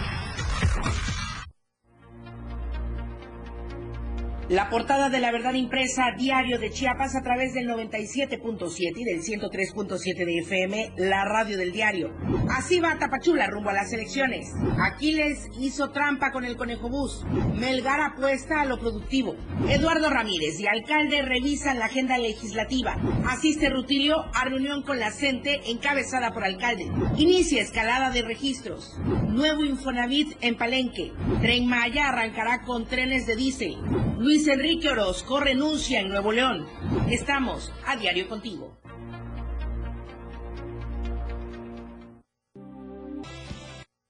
La 4.51 4.69
portada 4.69 5.09
de 5.09 5.21
la 5.21 5.31
verdad 5.31 5.53
impresa 5.53 6.11
diario 6.17 6.59
de 6.59 6.71
Chiapas 6.71 7.15
a 7.15 7.23
través 7.23 7.53
del 7.53 7.69
97.7 7.69 8.91
y 8.97 9.03
del 9.05 9.21
103.7 9.21 10.25
de 10.25 10.39
FM, 10.39 10.91
la 10.97 11.23
radio 11.23 11.57
del 11.57 11.71
diario. 11.71 12.11
Así 12.49 12.81
va 12.81 12.99
Tapachula 12.99 13.47
rumbo 13.47 13.69
a 13.69 13.73
las 13.73 13.93
elecciones. 13.93 14.51
Aquiles 14.77 15.47
hizo 15.57 15.91
trampa 15.91 16.33
con 16.33 16.43
el 16.43 16.57
conejo 16.57 16.89
bus. 16.89 17.23
Melgar 17.57 18.01
apuesta 18.01 18.59
a 18.59 18.65
lo 18.65 18.77
productivo. 18.77 19.37
Eduardo 19.69 20.09
Ramírez 20.09 20.59
y 20.59 20.67
alcalde 20.67 21.21
revisan 21.21 21.79
la 21.79 21.85
agenda 21.85 22.17
legislativa. 22.17 22.97
Asiste 23.29 23.69
Rutilio 23.69 24.25
a 24.33 24.43
reunión 24.43 24.83
con 24.83 24.99
la 24.99 25.11
CENTE 25.11 25.61
encabezada 25.71 26.33
por 26.33 26.43
alcalde. 26.43 26.91
Inicia 27.15 27.61
escalada 27.61 28.09
de 28.11 28.23
registros. 28.23 28.99
Nuevo 29.29 29.63
Infonavit 29.63 30.35
en 30.41 30.57
Palenque. 30.57 31.13
Tren 31.39 31.67
Maya 31.67 32.09
arrancará 32.09 32.63
con 32.63 32.85
trenes 32.85 33.25
de 33.27 33.37
diésel. 33.37 33.77
Luis 34.17 34.40
Enrique 34.47 34.89
Orozco 34.89 35.39
renuncia 35.39 35.99
en 35.99 36.09
Nuevo 36.09 36.31
León. 36.31 36.67
Estamos 37.09 37.71
a 37.85 37.95
diario 37.95 38.27
contigo. 38.27 38.77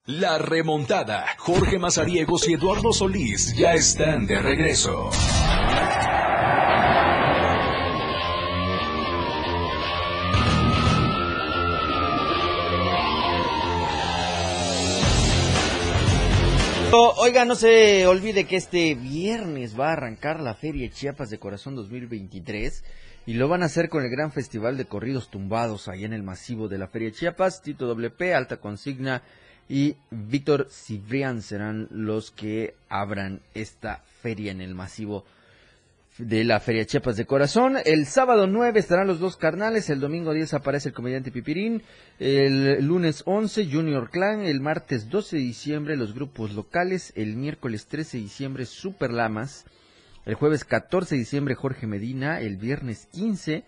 La 0.05 0.37
remontada. 0.37 1.25
Jorge 1.37 1.79
Mazariegos 1.79 2.47
y 2.49 2.53
Eduardo 2.53 2.91
Solís 2.91 3.55
ya 3.55 3.73
están 3.73 4.25
de 4.27 4.41
regreso. 4.41 5.09
Oiga, 16.93 17.45
no 17.45 17.55
se 17.55 18.05
olvide 18.05 18.43
que 18.45 18.57
este 18.57 18.95
viernes 18.95 19.79
va 19.79 19.89
a 19.89 19.93
arrancar 19.93 20.41
la 20.41 20.55
Feria 20.55 20.89
Chiapas 20.89 21.29
de 21.29 21.39
Corazón 21.39 21.73
2023 21.73 22.83
y 23.25 23.35
lo 23.35 23.47
van 23.47 23.63
a 23.63 23.67
hacer 23.67 23.87
con 23.87 24.03
el 24.03 24.09
gran 24.09 24.33
festival 24.33 24.75
de 24.75 24.83
corridos 24.83 25.29
tumbados 25.29 25.87
ahí 25.87 26.03
en 26.03 26.11
el 26.11 26.21
masivo 26.21 26.67
de 26.67 26.77
la 26.77 26.89
Feria 26.89 27.13
Chiapas. 27.13 27.61
Tito 27.61 27.87
WP, 27.87 28.33
Alta 28.35 28.57
Consigna 28.57 29.21
y 29.69 29.95
Víctor 30.09 30.67
Cibrián 30.69 31.41
serán 31.41 31.87
los 31.91 32.31
que 32.31 32.75
abran 32.89 33.39
esta 33.53 34.03
feria 34.21 34.51
en 34.51 34.59
el 34.59 34.75
masivo 34.75 35.23
de 36.17 36.43
la 36.43 36.59
Feria 36.59 36.85
Chiapas 36.85 37.17
de 37.17 37.25
Corazón. 37.25 37.77
El 37.85 38.05
sábado 38.05 38.47
9 38.47 38.79
estarán 38.79 39.07
los 39.07 39.19
dos 39.19 39.37
carnales, 39.37 39.89
el 39.89 39.99
domingo 39.99 40.33
10 40.33 40.53
aparece 40.53 40.89
el 40.89 40.95
comediante 40.95 41.31
Pipirín, 41.31 41.83
el 42.19 42.85
lunes 42.85 43.23
11 43.25 43.69
Junior 43.71 44.09
Clan, 44.09 44.41
el 44.41 44.61
martes 44.61 45.09
12 45.09 45.37
de 45.37 45.41
diciembre 45.41 45.97
los 45.97 46.13
grupos 46.13 46.53
locales, 46.53 47.13
el 47.15 47.35
miércoles 47.35 47.87
13 47.87 48.17
de 48.17 48.23
diciembre 48.23 48.65
Super 48.65 49.11
Lamas, 49.11 49.65
el 50.25 50.35
jueves 50.35 50.65
14 50.65 51.15
de 51.15 51.19
diciembre 51.19 51.55
Jorge 51.55 51.87
Medina, 51.87 52.41
el 52.41 52.57
viernes 52.57 53.07
15 53.11 53.63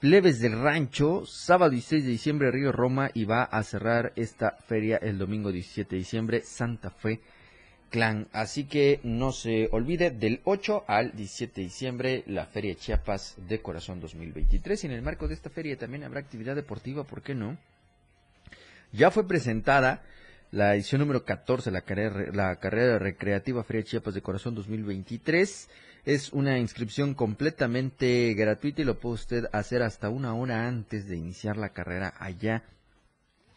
Plebes 0.00 0.38
del 0.40 0.60
Rancho, 0.60 1.24
sábado 1.24 1.70
16 1.70 2.04
de 2.04 2.10
diciembre 2.10 2.50
Río 2.50 2.72
Roma 2.72 3.10
y 3.14 3.24
va 3.24 3.44
a 3.44 3.62
cerrar 3.62 4.12
esta 4.16 4.56
feria 4.66 4.98
el 4.98 5.16
domingo 5.16 5.50
17 5.50 5.88
de 5.88 5.96
diciembre 5.96 6.42
Santa 6.42 6.90
Fe 6.90 7.20
clan. 7.94 8.26
Así 8.32 8.64
que 8.64 8.98
no 9.04 9.30
se 9.30 9.68
olvide 9.70 10.10
del 10.10 10.40
8 10.42 10.82
al 10.88 11.12
17 11.14 11.60
de 11.60 11.62
diciembre 11.62 12.24
la 12.26 12.44
Feria 12.44 12.74
Chiapas 12.74 13.36
de 13.46 13.62
Corazón 13.62 14.00
2023. 14.00 14.82
Y 14.82 14.86
en 14.88 14.94
el 14.94 15.02
marco 15.02 15.28
de 15.28 15.34
esta 15.34 15.48
feria 15.48 15.78
también 15.78 16.02
habrá 16.02 16.18
actividad 16.18 16.56
deportiva, 16.56 17.04
¿por 17.04 17.22
qué 17.22 17.36
no? 17.36 17.56
Ya 18.90 19.12
fue 19.12 19.28
presentada 19.28 20.02
la 20.50 20.74
edición 20.74 21.02
número 21.02 21.24
14, 21.24 21.70
la 21.70 21.82
carrera, 21.82 22.32
la 22.32 22.56
carrera 22.56 22.98
recreativa 22.98 23.62
Feria 23.62 23.84
Chiapas 23.84 24.14
de 24.14 24.22
Corazón 24.22 24.56
2023. 24.56 25.68
Es 26.04 26.32
una 26.32 26.58
inscripción 26.58 27.14
completamente 27.14 28.34
gratuita 28.34 28.82
y 28.82 28.86
lo 28.86 28.98
puede 28.98 29.14
usted 29.14 29.44
hacer 29.52 29.82
hasta 29.82 30.08
una 30.08 30.34
hora 30.34 30.66
antes 30.66 31.06
de 31.06 31.16
iniciar 31.16 31.56
la 31.56 31.68
carrera 31.68 32.12
allá 32.18 32.64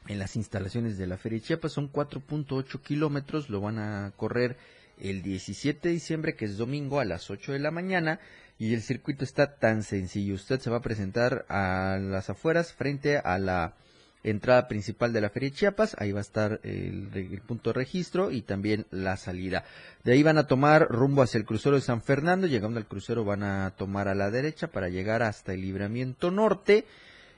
en 0.07 0.19
las 0.19 0.35
instalaciones 0.35 0.97
de 0.97 1.07
la 1.07 1.17
Feria 1.17 1.39
Chiapas. 1.39 1.73
Son 1.73 1.91
4.8 1.91 2.81
kilómetros, 2.81 3.49
lo 3.49 3.61
van 3.61 3.79
a 3.79 4.13
correr 4.15 4.57
el 4.99 5.21
17 5.21 5.87
de 5.87 5.93
diciembre, 5.93 6.35
que 6.35 6.45
es 6.45 6.57
domingo, 6.57 6.99
a 6.99 7.05
las 7.05 7.29
8 7.29 7.53
de 7.53 7.59
la 7.59 7.71
mañana. 7.71 8.19
Y 8.59 8.73
el 8.73 8.81
circuito 8.81 9.23
está 9.23 9.55
tan 9.57 9.83
sencillo. 9.83 10.35
Usted 10.35 10.59
se 10.59 10.69
va 10.69 10.77
a 10.77 10.81
presentar 10.81 11.45
a 11.47 11.99
las 12.01 12.29
afueras, 12.29 12.73
frente 12.73 13.17
a 13.17 13.37
la 13.37 13.75
entrada 14.23 14.67
principal 14.67 15.13
de 15.13 15.21
la 15.21 15.29
Feria 15.29 15.51
Chiapas. 15.51 15.95
Ahí 15.99 16.11
va 16.11 16.19
a 16.19 16.21
estar 16.21 16.59
el, 16.63 17.09
el, 17.13 17.41
punto 17.41 17.69
de 17.69 17.75
registro 17.75 18.31
y 18.31 18.41
también 18.41 18.87
la 18.89 19.15
salida. 19.15 19.63
De 20.03 20.13
ahí 20.13 20.23
van 20.23 20.39
a 20.39 20.47
tomar 20.47 20.87
rumbo 20.89 21.21
hacia 21.21 21.37
el 21.37 21.45
crucero 21.45 21.75
de 21.75 21.81
San 21.81 22.01
Fernando. 22.01 22.47
Llegando 22.47 22.79
al 22.79 22.87
crucero 22.87 23.23
van 23.23 23.43
a 23.43 23.75
tomar 23.77 24.07
a 24.07 24.15
la 24.15 24.31
derecha 24.31 24.67
para 24.67 24.89
llegar 24.89 25.21
hasta 25.21 25.53
el 25.53 25.61
libramiento 25.61 26.31
norte 26.31 26.85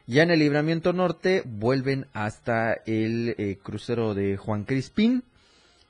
ya 0.10 0.24
en 0.24 0.32
el 0.32 0.40
libramiento 0.40 0.92
norte 0.92 1.44
vuelven 1.46 2.08
hasta 2.14 2.74
el 2.88 3.36
eh, 3.38 3.60
crucero 3.62 4.16
de 4.16 4.38
Juan 4.38 4.64
Crispín 4.64 5.24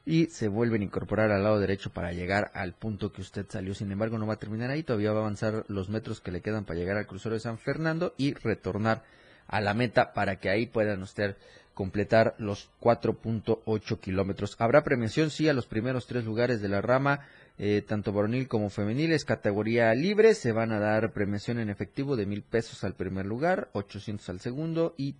y 0.06 0.26
se 0.26 0.50
vuelven 0.50 0.82
a 0.82 0.84
incorporar 0.84 1.32
al 1.32 1.44
lado 1.44 1.58
derecho 1.58 1.92
para 1.92 2.12
llegar 2.12 2.52
al 2.54 2.74
punto 2.74 3.14
que 3.14 3.22
usted 3.22 3.46
salió. 3.48 3.74
Sin 3.74 3.94
embargo, 3.94 4.18
no 4.18 4.28
va 4.28 4.34
a 4.34 4.40
terminar 4.40 4.72
ahí, 4.72 4.84
todavía 4.84 5.14
va 5.14 5.20
a 5.20 5.22
avanzar 5.22 5.64
los 5.70 5.88
metros 5.88 6.20
que 6.20 6.34
le 6.34 6.42
quedan 6.42 6.66
para 6.66 6.78
llegar 6.78 6.98
al 6.98 7.08
crucero 7.08 7.34
de 7.34 7.40
San 7.40 7.58
Fernando 7.60 8.14
y 8.18 8.34
retornar 8.34 9.04
a 9.48 9.62
la 9.62 9.74
meta 9.74 10.12
para 10.12 10.36
que 10.36 10.50
ahí 10.50 10.66
puedan 10.66 11.02
usted 11.02 11.38
completar 11.74 12.36
los 12.40 12.70
4.8 12.82 14.00
kilómetros. 14.02 14.58
Habrá 14.60 14.84
premiación, 14.84 15.30
sí, 15.30 15.48
a 15.48 15.54
los 15.54 15.66
primeros 15.66 16.08
tres 16.08 16.26
lugares 16.26 16.62
de 16.62 16.68
la 16.68 16.82
rama, 16.82 17.22
eh, 17.62 17.84
tanto 17.86 18.14
varonil 18.14 18.48
como 18.48 18.70
femenil, 18.70 19.12
es 19.12 19.26
categoría 19.26 19.94
libre. 19.94 20.34
Se 20.34 20.54
van 20.54 20.72
a 20.72 20.80
dar 20.80 21.12
premiación 21.12 21.60
en 21.60 21.70
efectivo 21.70 22.16
de 22.16 22.26
mil 22.26 22.42
pesos 22.42 22.86
al 22.86 22.96
primer 22.96 23.26
lugar, 23.26 23.70
800 23.74 24.30
al 24.30 24.40
segundo 24.40 24.96
y, 24.98 25.16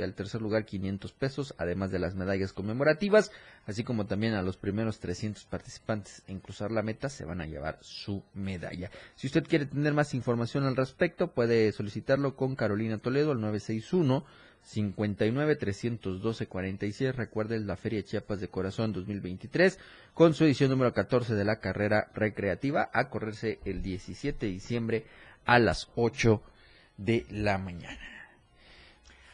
al 0.00 0.14
tercer 0.14 0.40
lugar 0.40 0.64
500 0.64 1.12
pesos, 1.12 1.54
además 1.58 1.90
de 1.90 1.98
las 1.98 2.14
medallas 2.14 2.54
conmemorativas, 2.54 3.30
así 3.66 3.84
como 3.84 4.06
también 4.06 4.32
a 4.32 4.42
los 4.42 4.56
primeros 4.56 5.00
300 5.00 5.44
participantes 5.44 6.22
en 6.28 6.40
cruzar 6.40 6.72
la 6.72 6.82
meta 6.82 7.10
se 7.10 7.26
van 7.26 7.42
a 7.42 7.46
llevar 7.46 7.78
su 7.82 8.22
medalla. 8.32 8.90
Si 9.14 9.26
usted 9.26 9.44
quiere 9.46 9.66
tener 9.66 9.92
más 9.92 10.14
información 10.14 10.64
al 10.64 10.76
respecto, 10.76 11.32
puede 11.32 11.72
solicitarlo 11.72 12.36
con 12.36 12.56
Carolina 12.56 12.96
Toledo 12.96 13.32
al 13.32 13.40
961 13.42 14.24
59 14.62 15.56
312 15.56 16.46
46. 16.46 17.16
Recuerden 17.16 17.66
la 17.66 17.76
Feria 17.76 18.02
Chiapas 18.04 18.40
de 18.40 18.48
Corazón 18.48 18.92
2023 18.92 19.78
con 20.14 20.34
su 20.34 20.44
edición 20.44 20.70
número 20.70 20.92
14 20.92 21.34
de 21.34 21.44
la 21.44 21.60
carrera 21.60 22.08
recreativa 22.14 22.88
a 22.92 23.08
correrse 23.08 23.58
el 23.64 23.82
17 23.82 24.46
de 24.46 24.52
diciembre 24.52 25.04
a 25.46 25.58
las 25.58 25.88
8 25.96 26.42
de 26.98 27.26
la 27.30 27.58
mañana. 27.58 27.98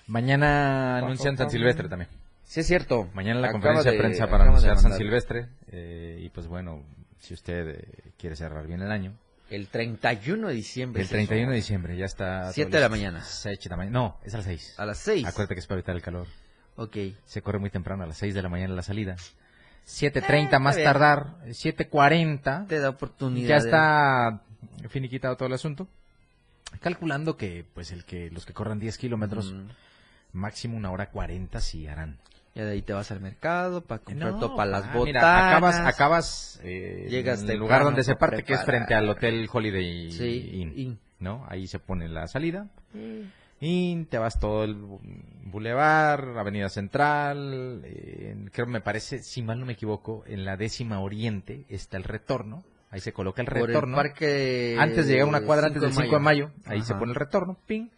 Mañana 0.07 0.99
anuncian 0.99 1.37
San 1.37 1.51
Silvestre 1.51 1.89
también. 1.89 2.09
Sí, 2.45 2.61
es 2.61 2.67
cierto. 2.69 3.09
Mañana 3.13 3.41
la 3.41 3.49
Acaba 3.49 3.61
conferencia 3.63 3.91
de, 3.91 3.97
de- 3.97 4.03
prensa 4.05 4.31
para 4.31 4.45
anunciar 4.45 4.79
San. 4.79 4.93
Silvestre. 4.95 5.49
eh, 5.69 6.21
y 6.23 6.29
pues 6.31 6.47
bueno, 6.47 6.85
si 7.19 7.35
usted 7.35 7.69
eh, 7.81 7.85
quiere 8.17 8.37
cerrar 8.37 8.67
bien 8.69 8.83
el 8.83 8.93
año. 8.93 9.15
El 9.49 9.69
31 9.69 10.49
de 10.49 10.55
diciembre. 10.55 11.01
El 11.03 11.05
es 11.05 11.11
31 11.11 11.53
de 11.53 11.59
eso. 11.59 11.63
diciembre 11.65 11.97
ya 11.97 12.05
está. 12.07 12.53
Siete 12.53 12.71
todo 12.73 12.77
de 12.79 12.83
la 12.85 12.89
mañana. 12.89 13.23
Seis 13.23 13.61
de 13.61 13.71
la 13.71 13.77
mañana. 13.77 13.93
No, 13.99 14.19
es 14.25 14.35
a 14.35 14.39
las 14.39 14.47
6. 14.47 14.75
A 14.79 14.87
las 14.87 14.99
6. 14.99 15.27
Acuérdate 15.27 15.55
que 15.55 15.61
es 15.61 15.67
para 15.67 15.79
evitar 15.79 15.95
el 15.95 16.03
calor. 16.03 16.27
Ok. 16.77 16.97
Se 17.25 17.43
corre 17.43 17.59
muy 17.59 17.71
temprano, 17.71 18.03
a 18.03 18.07
las 18.07 18.17
6 18.19 18.35
de 18.35 18.43
la 18.43 18.49
mañana 18.49 18.75
la 18.75 18.83
salida. 18.83 19.17
7.30 19.87 20.49
Ah, 20.53 20.59
más 20.59 20.77
tardar, 20.77 21.37
7.40. 21.47 22.67
Te 22.67 22.81
da 22.81 22.89
oportunidad. 22.91 23.49
Ya 23.49 23.55
de- 23.61 23.61
está 23.67 24.43
finiquitado 24.89 25.37
todo 25.37 25.47
el 25.47 25.55
asunto. 25.55 25.87
Calculando 26.81 27.37
que 27.37 27.65
pues 27.73 27.93
el 27.93 28.05
que 28.05 28.31
los 28.31 28.45
que 28.45 28.53
corran 28.53 28.81
10 28.81 28.99
kilómetros, 28.99 29.53
Mm. 29.53 29.69
máximo 30.33 30.77
una 30.77 30.91
hora 30.91 31.11
40 31.11 31.61
sí 31.61 31.87
harán. 31.87 32.19
Ya 32.57 32.65
de 32.65 32.73
ahí 32.73 32.81
te 32.83 32.95
vas 32.95 33.11
al 33.11 33.21
mercado 33.21 33.83
para 33.83 34.03
comprar 34.03 34.33
No, 34.33 34.39
todo 34.39 34.57
para 34.57 34.71
las 34.71 34.85
ah, 34.85 34.93
botanas. 34.95 35.07
mira, 35.07 35.49
acabas, 35.49 35.77
acabas 35.77 36.61
eh, 36.65 37.07
Llegas 37.11 37.41
el 37.41 37.47
temprano 37.49 37.61
lugar 37.65 37.85
donde 37.85 38.03
se 38.03 38.17
parte, 38.17 38.43
que 38.45 38.55
es 38.55 38.65
frente 38.65 38.95
al 38.95 39.09
Hotel 39.11 39.47
Holiday 39.53 40.11
Sí, 40.11 40.51
Inn, 40.55 40.73
Inn. 40.75 40.99
¿no? 41.21 41.45
Ahí 41.49 41.67
se 41.67 41.79
pone 41.79 42.09
la 42.09 42.27
salida. 42.29 42.69
Y 43.61 44.05
te 44.05 44.19
vas 44.19 44.39
todo 44.39 44.65
el 44.65 44.77
bu- 44.77 45.01
bulevar, 45.45 46.35
Avenida 46.39 46.69
Central, 46.69 47.81
eh, 47.85 48.37
creo 48.53 48.67
me 48.67 48.81
parece, 48.81 49.19
si 49.23 49.43
mal 49.43 49.59
no 49.61 49.67
me 49.67 49.73
equivoco, 49.75 50.25
en 50.27 50.45
la 50.45 50.57
décima 50.57 51.01
oriente 51.01 51.65
está 51.69 51.97
el 51.97 52.05
retorno, 52.05 52.65
ahí 52.91 53.01
se 53.01 53.13
coloca 53.15 53.41
el 53.43 53.49
Por 53.49 53.57
el 53.59 53.67
retorno. 53.69 53.97
parque 53.97 54.77
antes 54.79 55.07
de 55.07 55.13
llegar 55.15 55.27
a 55.27 55.29
una 55.31 55.41
cuadra 55.43 55.67
antes 55.69 55.81
del 55.83 55.93
5 55.93 56.17
de 56.17 56.21
mayo, 56.23 56.51
ahí 56.67 56.79
Ajá. 56.79 56.87
se 56.87 56.95
pone 56.95 57.13
el 57.13 57.17
retorno, 57.17 57.57
ping, 57.67 57.89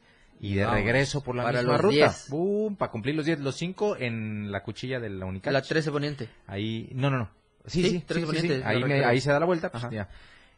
y 0.40 0.54
de 0.54 0.64
Vamos, 0.64 0.80
regreso 0.80 1.22
por 1.22 1.34
la 1.36 1.42
para 1.42 1.58
misma 1.58 1.72
los 1.72 1.80
ruta, 1.82 1.94
10. 1.96 2.26
boom, 2.30 2.76
para 2.76 2.90
cumplir 2.92 3.14
los 3.14 3.26
10, 3.26 3.40
los 3.40 3.56
5 3.56 3.96
en 3.98 4.52
la 4.52 4.62
cuchilla 4.62 5.00
de 5.00 5.10
la 5.10 5.26
Unicach. 5.26 5.52
La 5.52 5.62
13 5.62 5.90
poniente. 5.90 6.28
Ahí, 6.46 6.88
no, 6.94 7.10
no, 7.10 7.18
no. 7.18 7.30
Sí, 7.66 7.82
Sí, 7.82 7.90
sí, 7.90 8.04
tres 8.06 8.16
sí, 8.16 8.20
sí, 8.20 8.26
poniente, 8.26 8.56
sí. 8.58 8.62
Ahí, 8.64 8.84
me- 8.84 9.04
ahí 9.04 9.20
se 9.20 9.30
da 9.30 9.40
la 9.40 9.46
vuelta, 9.46 9.70
pues 9.70 9.84
ya. 9.90 10.08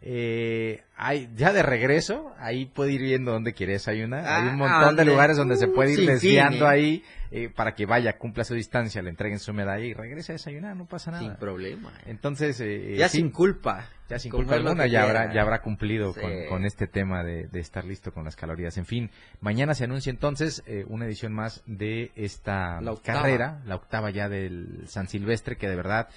Eh, 0.02 0.82
hay, 0.96 1.28
ya 1.36 1.52
de 1.52 1.62
regreso, 1.62 2.32
ahí 2.38 2.64
puede 2.66 2.92
ir 2.92 3.02
viendo 3.02 3.32
dónde 3.32 3.52
quiere 3.52 3.74
desayunar. 3.74 4.24
hay 4.26 4.48
Ah, 4.48 4.50
un 4.50 4.56
montón 4.56 4.80
de 4.80 4.86
ándale. 4.88 5.10
lugares 5.10 5.36
donde 5.36 5.56
se 5.56 5.66
Uh, 5.66 5.74
puede 5.74 5.92
ir 5.92 5.98
fin, 5.98 6.06
desviando 6.06 6.64
¿eh? 6.66 6.68
ahí 6.68 7.04
eh, 7.32 7.48
para 7.48 7.74
que 7.74 7.86
vaya, 7.86 8.18
cumpla 8.18 8.42
su 8.44 8.54
distancia, 8.54 9.02
le 9.02 9.10
entreguen 9.10 9.38
su 9.38 9.52
medalla 9.52 9.84
y 9.84 9.94
regrese 9.94 10.32
a 10.32 10.34
desayunar, 10.34 10.74
no 10.76 10.86
pasa 10.86 11.10
nada. 11.12 11.22
Sin 11.22 11.36
problema. 11.36 11.90
eh. 12.00 12.10
Entonces, 12.10 12.60
eh, 12.60 12.96
Ya 12.98 13.08
sí, 13.08 13.18
sin 13.18 13.30
culpa. 13.30 13.86
ya 14.08 14.18
sin 14.18 14.32
culpa 14.32 14.54
alguna, 14.56 14.86
ya 14.88 15.04
habrá, 15.04 15.32
ya 15.32 15.42
habrá 15.42 15.62
cumplido 15.62 16.12
Sí. 16.12 16.20
con, 16.20 16.32
con 16.48 16.64
este 16.64 16.86
tema 16.88 17.22
de, 17.22 17.46
de 17.46 17.60
estar 17.60 17.84
listo 17.84 18.12
con 18.12 18.24
las 18.24 18.34
calorías. 18.36 18.76
En 18.78 18.86
fin, 18.86 19.10
mañana 19.40 19.74
se 19.74 19.84
anuncia 19.84 20.10
entonces 20.10 20.62
eh, 20.66 20.84
una 20.88 21.06
edición 21.06 21.32
más 21.32 21.62
de 21.66 22.10
esta 22.16 22.80
La 22.80 22.94
carrera, 22.96 23.60
la 23.64 23.76
octava 23.76 24.10
ya 24.10 24.28
del 24.28 24.84
San 24.88 25.06
Silvestre, 25.08 25.56
que 25.56 25.68
de 25.68 25.76
verdad 25.76 26.08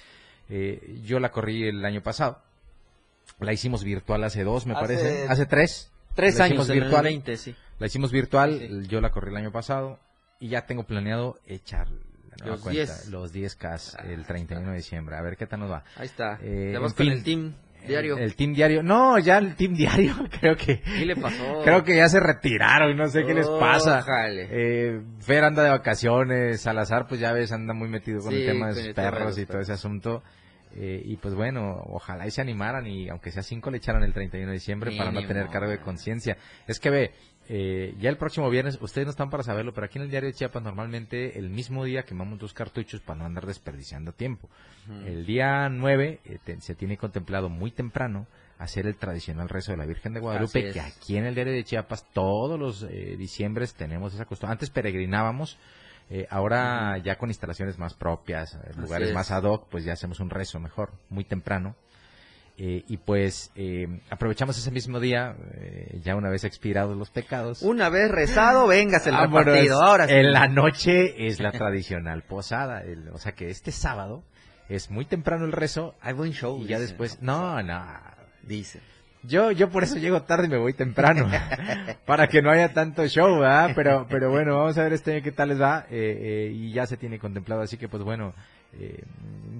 eh, 0.48 0.98
yo 1.04 1.20
la 1.20 1.30
corrí 1.30 1.68
el 1.68 1.84
año 1.84 2.02
pasado. 2.02 2.40
La 3.40 3.52
hicimos 3.52 3.84
virtual 3.84 4.22
hace 4.24 4.44
dos, 4.44 4.66
me 4.66 4.72
Hace- 4.74 4.80
parece. 4.80 5.26
Hace 5.28 5.46
tres. 5.46 5.90
Tres 6.14 6.38
La 6.38 6.44
años 6.44 6.52
hicimos 6.54 6.70
en 6.70 6.74
el 6.76 6.80
virtual. 6.82 7.04
20, 7.04 7.36
sí. 7.36 7.54
La 7.78 7.86
hicimos 7.86 8.12
virtual, 8.12 8.58
Sí, 8.60 8.86
yo 8.88 9.00
la 9.00 9.10
corrí 9.10 9.30
el 9.30 9.36
año 9.36 9.50
pasado 9.52 9.98
y 10.40 10.48
ya 10.48 10.66
tengo 10.66 10.84
planeado 10.84 11.36
echar 11.46 11.88
la 12.40 12.46
Los 12.46 12.60
cuenta, 12.60 12.82
10. 12.82 13.08
los 13.10 13.32
10K 13.34 14.04
el 14.06 14.26
31 14.26 14.70
de 14.70 14.76
diciembre. 14.76 15.16
A 15.16 15.22
ver 15.22 15.36
qué 15.36 15.46
tal 15.46 15.60
nos 15.60 15.70
va. 15.70 15.84
Ahí 15.96 16.06
está. 16.06 16.38
Eh, 16.42 16.70
Te 16.72 16.78
vas 16.78 16.92
con 16.94 17.06
fin, 17.06 17.12
el 17.12 17.22
team 17.22 17.54
diario. 17.86 18.16
El, 18.16 18.24
el 18.24 18.34
team 18.36 18.54
diario. 18.54 18.82
No, 18.82 19.18
ya 19.18 19.38
el 19.38 19.54
team 19.54 19.74
diario 19.76 20.14
creo 20.40 20.56
que... 20.56 20.80
¿Qué 20.80 21.06
le 21.06 21.16
pasó? 21.16 21.60
Creo 21.62 21.84
que 21.84 21.96
ya 21.96 22.08
se 22.08 22.18
retiraron, 22.20 22.96
no 22.96 23.06
sé 23.08 23.24
qué 23.24 23.34
les 23.34 23.48
pasa. 23.48 24.04
Eh, 24.28 25.00
Fer 25.20 25.44
anda 25.44 25.62
de 25.62 25.70
vacaciones, 25.70 26.60
Salazar 26.60 27.06
pues 27.06 27.20
ya 27.20 27.32
ves, 27.32 27.52
anda 27.52 27.72
muy 27.72 27.88
metido 27.88 28.20
con 28.20 28.34
el 28.34 28.44
tema 28.46 28.68
de 28.68 28.74
sus 28.82 28.94
perros 28.94 29.38
y 29.38 29.46
todo 29.46 29.60
ese 29.60 29.72
asunto. 29.72 30.22
Eh, 30.76 31.00
y 31.04 31.16
pues 31.18 31.36
bueno, 31.36 31.80
ojalá 31.86 32.26
y 32.26 32.32
se 32.32 32.40
animaran 32.40 32.84
y 32.88 33.08
aunque 33.08 33.30
sea 33.30 33.44
cinco 33.44 33.70
le 33.70 33.76
echaran 33.76 34.02
el 34.02 34.12
31 34.12 34.48
de 34.48 34.54
diciembre 34.54 34.96
para 34.98 35.12
no 35.12 35.24
tener 35.24 35.46
cargo 35.46 35.70
de 35.70 35.78
conciencia. 35.78 36.36
Es 36.66 36.80
que 36.80 36.90
ve, 36.90 37.12
eh, 37.48 37.94
ya 37.98 38.08
el 38.10 38.16
próximo 38.16 38.48
viernes, 38.50 38.78
ustedes 38.80 39.06
no 39.06 39.10
están 39.10 39.30
para 39.30 39.42
saberlo, 39.42 39.72
pero 39.74 39.86
aquí 39.86 39.98
en 39.98 40.04
el 40.04 40.10
diario 40.10 40.28
de 40.28 40.34
Chiapas 40.34 40.62
normalmente 40.62 41.38
el 41.38 41.50
mismo 41.50 41.84
día 41.84 42.04
quemamos 42.04 42.38
dos 42.38 42.52
cartuchos 42.54 43.00
para 43.00 43.18
no 43.20 43.24
andar 43.26 43.46
desperdiciando 43.46 44.12
tiempo. 44.12 44.48
El 45.06 45.24
día 45.26 45.68
9 45.68 46.20
eh, 46.24 46.38
te- 46.44 46.60
se 46.60 46.74
tiene 46.74 46.96
contemplado 46.96 47.48
muy 47.48 47.70
temprano 47.70 48.26
hacer 48.58 48.86
el 48.86 48.96
tradicional 48.96 49.48
rezo 49.48 49.72
de 49.72 49.78
la 49.78 49.86
Virgen 49.86 50.14
de 50.14 50.20
Guadalupe, 50.20 50.68
es. 50.68 50.74
que 50.74 50.80
aquí 50.80 51.16
en 51.16 51.24
el 51.24 51.34
diario 51.34 51.52
de 51.52 51.64
Chiapas 51.64 52.06
todos 52.12 52.58
los 52.58 52.82
eh, 52.84 53.16
diciembres 53.18 53.74
tenemos 53.74 54.14
esa 54.14 54.24
costumbre. 54.26 54.52
Antes 54.52 54.70
peregrinábamos, 54.70 55.58
eh, 56.10 56.26
ahora 56.30 56.98
ya 56.98 57.16
con 57.16 57.30
instalaciones 57.30 57.78
más 57.78 57.94
propias, 57.94 58.54
eh, 58.54 58.72
lugares 58.76 59.08
es. 59.08 59.14
más 59.14 59.30
ad 59.30 59.44
hoc, 59.44 59.68
pues 59.70 59.84
ya 59.84 59.94
hacemos 59.94 60.20
un 60.20 60.30
rezo 60.30 60.60
mejor, 60.60 60.92
muy 61.10 61.24
temprano. 61.24 61.76
Eh, 62.56 62.84
y 62.86 62.98
pues 62.98 63.50
eh, 63.56 63.88
aprovechamos 64.10 64.56
ese 64.56 64.70
mismo 64.70 65.00
día, 65.00 65.34
eh, 65.54 65.98
ya 66.04 66.14
una 66.14 66.30
vez 66.30 66.44
expirados 66.44 66.96
los 66.96 67.10
pecados. 67.10 67.62
Una 67.62 67.88
vez 67.88 68.08
rezado, 68.10 68.66
vengas 68.68 69.06
el 69.08 69.14
Vámonos. 69.14 69.44
repartido. 69.46 69.82
Ahora 69.82 70.06
sí. 70.06 70.14
En 70.14 70.32
la 70.32 70.46
noche 70.46 71.26
es 71.26 71.40
la 71.40 71.50
tradicional 71.50 72.22
posada. 72.22 72.82
el- 72.82 73.08
o 73.08 73.18
sea 73.18 73.32
que 73.32 73.50
este 73.50 73.72
sábado 73.72 74.22
es 74.68 74.88
muy 74.90 75.04
temprano 75.04 75.44
el 75.44 75.52
rezo 75.52 75.94
Hay 76.00 76.14
buen 76.14 76.32
show. 76.32 76.60
y 76.62 76.66
ya 76.68 76.78
después... 76.78 77.20
No, 77.20 77.60
no. 77.62 77.84
Dice. 78.44 78.80
Yo, 79.24 79.50
yo 79.50 79.70
por 79.70 79.82
eso 79.84 79.96
llego 79.96 80.22
tarde 80.22 80.46
y 80.46 80.50
me 80.50 80.58
voy 80.58 80.74
temprano, 80.74 81.26
para 82.06 82.28
que 82.28 82.42
no 82.42 82.50
haya 82.50 82.74
tanto 82.74 83.06
show, 83.08 83.38
¿verdad? 83.40 83.70
Pero, 83.74 84.06
pero 84.08 84.30
bueno, 84.30 84.54
vamos 84.58 84.76
a 84.76 84.82
ver 84.84 84.92
este 84.92 85.14
año 85.14 85.22
qué 85.24 85.32
tal 85.32 85.48
les 85.48 85.60
va, 85.60 85.86
eh, 85.90 86.48
eh, 86.50 86.52
y 86.54 86.72
ya 86.74 86.86
se 86.86 86.98
tiene 86.98 87.18
contemplado, 87.18 87.62
así 87.62 87.78
que 87.78 87.88
pues 87.88 88.02
bueno, 88.02 88.34
eh, 88.78 89.02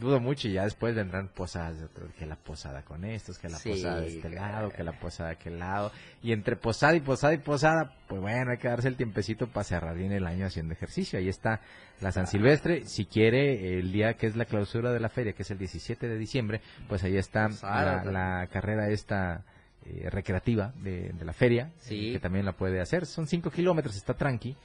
dudo 0.00 0.20
mucho 0.20 0.48
y 0.48 0.53
ya 0.53 0.64
después 0.64 0.94
vendrán 0.94 1.29
posadas 1.29 1.81
de 1.81 1.87
que 2.18 2.27
la 2.27 2.37
posada 2.37 2.83
con 2.83 3.05
estos, 3.05 3.38
que 3.38 3.48
la 3.48 3.59
Sí, 3.59 3.70
posada 3.70 4.00
de 4.00 4.09
este 4.09 4.29
lado, 4.31 4.70
que 4.70 4.83
la 4.83 4.92
posada 4.92 5.31
de 5.31 5.35
aquel 5.37 5.59
lado, 5.59 5.92
y 6.22 6.33
entre 6.33 6.57
posada 6.57 6.94
y 6.96 7.00
posada 7.00 7.33
y 7.35 7.38
posada, 7.38 7.94
pues 8.09 8.20
bueno, 8.20 8.50
hay 8.50 8.59
que 8.59 8.68
darse 8.68 8.88
el 8.88 8.96
tiempecito 8.96 9.46
para 9.46 9.64
cerrar 9.64 9.96
bien 9.96 10.12
el 10.12 10.27
año 10.27 10.46
haciendo 10.46 10.72
ejercicio, 10.74 11.18
ahí 11.18 11.29
está 11.29 11.61
la 12.00 12.11
San 12.12 12.27
Silvestre, 12.27 12.85
si 12.87 13.07
quiere, 13.07 13.79
el 13.79 13.92
día 13.92 14.14
que 14.14 14.27
es 14.27 14.37
la 14.37 14.44
clausura 14.46 14.92
de 14.92 15.00
la 15.00 15.09
feria, 15.09 15.33
que 15.33 15.42
es 15.42 15.50
el 15.50 15.59
17 15.59 16.09
de 16.09 16.18
diciembre, 16.18 16.61
pues 16.88 17.05
ahí 17.05 17.16
está 17.16 17.48
la, 17.62 18.05
la 18.05 18.48
carrera 18.53 18.88
esta 18.90 19.44
eh, 19.87 20.09
recreativa 20.11 20.72
de, 20.83 21.12
de 21.12 21.24
la 21.24 21.33
feria, 21.33 21.70
Sí. 21.79 22.09
eh, 22.09 22.12
que 22.14 22.20
también 22.20 22.44
la 22.46 22.53
puede 22.53 22.81
hacer. 22.81 23.07
Son 23.07 23.27
5 23.27 23.50
kilómetros, 23.50 23.96
está 23.96 24.14
tranqui. 24.14 24.57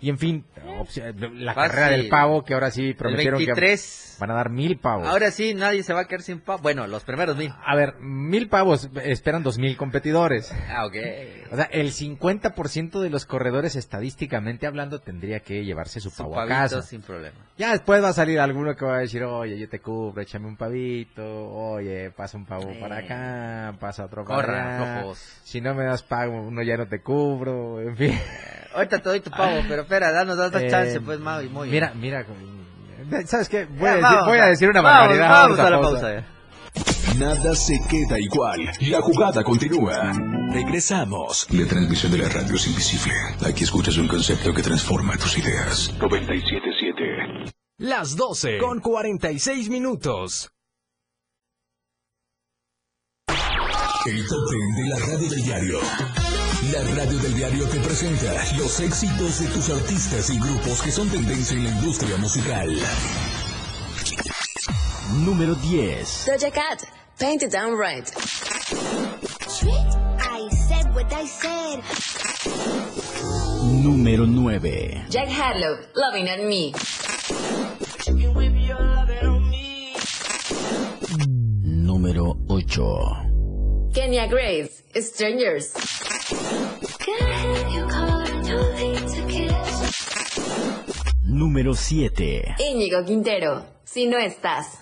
Y 0.00 0.10
en 0.10 0.18
fin, 0.18 0.44
opci- 0.78 1.02
la 1.34 1.54
Fácil. 1.54 1.70
carrera 1.72 1.90
del 1.90 2.08
pavo, 2.08 2.44
que 2.44 2.54
ahora 2.54 2.70
sí 2.70 2.94
prometieron 2.94 3.38
23. 3.38 4.14
que 4.16 4.20
van 4.20 4.30
a 4.30 4.34
dar 4.34 4.48
mil 4.50 4.78
pavos. 4.78 5.08
Ahora 5.08 5.32
sí, 5.32 5.54
nadie 5.54 5.82
se 5.82 5.92
va 5.92 6.00
a 6.02 6.04
quedar 6.06 6.22
sin 6.22 6.38
pavo. 6.40 6.60
Bueno, 6.62 6.86
los 6.86 7.02
primeros 7.02 7.36
mil. 7.36 7.52
A 7.64 7.74
ver, 7.74 7.94
mil 8.00 8.48
pavos, 8.48 8.88
esperan 9.02 9.42
dos 9.42 9.58
mil 9.58 9.76
competidores. 9.76 10.54
Ah, 10.70 10.86
ok. 10.86 10.94
O 11.50 11.56
sea, 11.56 11.64
el 11.66 11.92
50% 11.92 13.00
de 13.00 13.10
los 13.10 13.24
corredores 13.26 13.76
estadísticamente 13.76 14.66
hablando 14.66 15.00
tendría 15.00 15.40
que 15.40 15.64
llevarse 15.64 16.00
su 16.00 16.10
Su 16.10 16.22
pavo 16.22 16.38
a 16.40 16.46
casa. 16.46 16.82
sin 16.82 17.00
problema. 17.02 17.36
Ya 17.56 17.72
después 17.72 18.02
va 18.02 18.08
a 18.08 18.12
salir 18.12 18.38
alguno 18.40 18.74
que 18.76 18.84
va 18.84 18.96
a 18.96 19.00
decir, 19.00 19.22
oye, 19.24 19.58
yo 19.58 19.68
te 19.68 19.80
cubro, 19.80 20.20
échame 20.20 20.46
un 20.46 20.56
pavito, 20.56 21.22
oye, 21.50 22.10
pasa 22.10 22.36
un 22.36 22.44
pavo 22.46 22.72
para 22.80 22.98
acá, 22.98 23.76
pasa 23.80 24.04
otro 24.04 24.24
para 24.24 24.76
allá. 24.78 25.00
flojos. 25.00 25.18
Si 25.44 25.60
no 25.60 25.74
me 25.74 25.84
das 25.84 26.02
pago, 26.02 26.40
uno 26.42 26.62
ya 26.62 26.76
no 26.76 26.86
te 26.86 27.00
cubro, 27.02 27.80
en 27.80 27.96
fin. 27.96 28.18
Ahorita 28.74 28.98
te 28.98 29.08
doy 29.08 29.20
tu 29.20 29.30
pavo, 29.30 29.62
pero 29.68 29.82
espera, 29.82 30.12
danos 30.12 30.38
otra 30.38 30.60
Eh, 30.62 30.70
chance, 30.70 31.00
pues, 31.00 31.18
Mau, 31.18 31.40
y 31.40 31.48
muy 31.48 31.68
Mira, 31.70 31.92
mira, 31.94 32.24
¿sabes 33.26 33.48
qué? 33.48 33.64
Voy, 33.64 33.88
a 33.88 33.92
decir, 33.94 34.02
vamos 34.02 34.26
voy 34.26 34.38
a 34.38 34.44
a- 34.44 34.48
decir 34.48 34.68
una 34.68 34.80
vamos, 34.82 35.00
barbaridad. 35.00 35.28
Vamos, 35.30 35.58
a 35.58 35.70
la 35.70 35.80
pausa. 35.80 35.90
pausa. 36.00 36.14
ya. 36.14 36.26
Nada 37.18 37.54
se 37.54 37.80
queda 37.90 38.18
igual. 38.20 38.60
La 38.80 39.00
jugada 39.00 39.42
continúa. 39.42 40.12
Regresamos. 40.52 41.46
La 41.50 41.66
transmisión 41.66 42.12
de 42.12 42.18
la 42.18 42.28
radio 42.28 42.54
es 42.54 42.66
invisible. 42.66 43.12
Aquí 43.44 43.64
escuchas 43.64 43.96
un 43.96 44.06
concepto 44.06 44.52
que 44.54 44.62
transforma 44.62 45.16
tus 45.16 45.36
ideas. 45.38 45.92
977 45.98 47.52
Las 47.78 48.16
12 48.16 48.58
con 48.58 48.80
46 48.80 49.68
minutos. 49.68 50.50
El 54.06 54.26
top 54.26 54.50
de 54.76 54.88
la 54.88 54.98
radio 54.98 55.28
del 55.28 55.42
diario. 55.42 55.80
La 56.72 56.82
radio 56.96 57.18
del 57.18 57.34
diario 57.34 57.68
te 57.68 57.78
presenta 57.80 58.32
los 58.56 58.80
éxitos 58.80 59.40
de 59.40 59.46
tus 59.48 59.70
artistas 59.70 60.30
y 60.30 60.38
grupos 60.38 60.82
que 60.82 60.90
son 60.90 61.08
tendencia 61.08 61.56
en 61.56 61.64
la 61.64 61.70
industria 61.70 62.16
musical. 62.16 62.76
Número 65.10 65.54
10. 65.54 66.26
Doja 66.26 66.50
Cat, 66.50 66.84
Paint 67.18 67.42
It 67.42 67.50
Down 67.50 67.74
Right. 67.78 68.12
I 70.20 70.48
said 70.50 70.94
what 70.94 71.10
I 71.10 71.24
said. 71.24 71.82
Número 73.82 74.26
9. 74.26 75.06
Jack 75.08 75.28
Harlow, 75.28 75.78
Loving 75.96 76.28
at 76.28 76.40
Me. 76.44 76.74
Número 81.64 82.36
8. 82.46 83.92
Kenya 83.94 84.26
Graves, 84.26 84.84
Strangers. 84.94 85.72
Número 91.22 91.74
7. 91.74 92.56
Íñigo 92.58 93.04
Quintero, 93.06 93.64
Si 93.88 94.06
no 94.06 94.18
estás. 94.18 94.78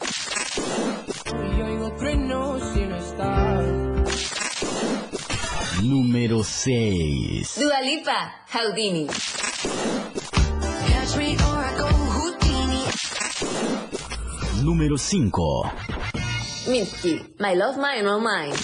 Número 5.86 6.42
6. 6.42 7.60
Dua 7.60 7.80
Lipa, 7.80 8.34
Houdini. 8.52 9.06
Número 14.64 14.98
5. 14.98 15.72
Mitski, 16.66 17.22
My 17.38 17.54
Love, 17.54 17.78
Mine, 17.78 18.08
All 18.08 18.20
Mine. 18.20 18.56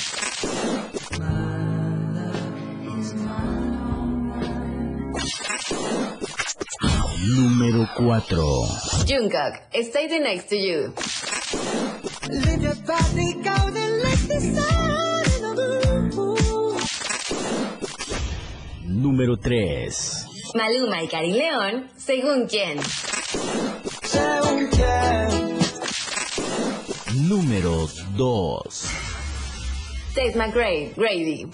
Número 7.36 7.86
4. 7.96 9.06
Jungkook, 9.06 9.54
Stay 9.80 10.08
the 10.08 10.18
Next 10.18 10.48
to 10.48 10.56
You. 10.56 10.92
Número 19.02 19.36
3. 19.36 20.26
Maluma 20.54 21.02
y 21.02 21.08
Karin 21.08 21.36
León, 21.36 21.90
Según 21.96 22.46
quién. 22.46 22.78
Número 27.28 27.88
2. 28.16 28.86
Tate 30.14 30.36
McRae, 30.36 30.92
Gravy. 30.96 31.48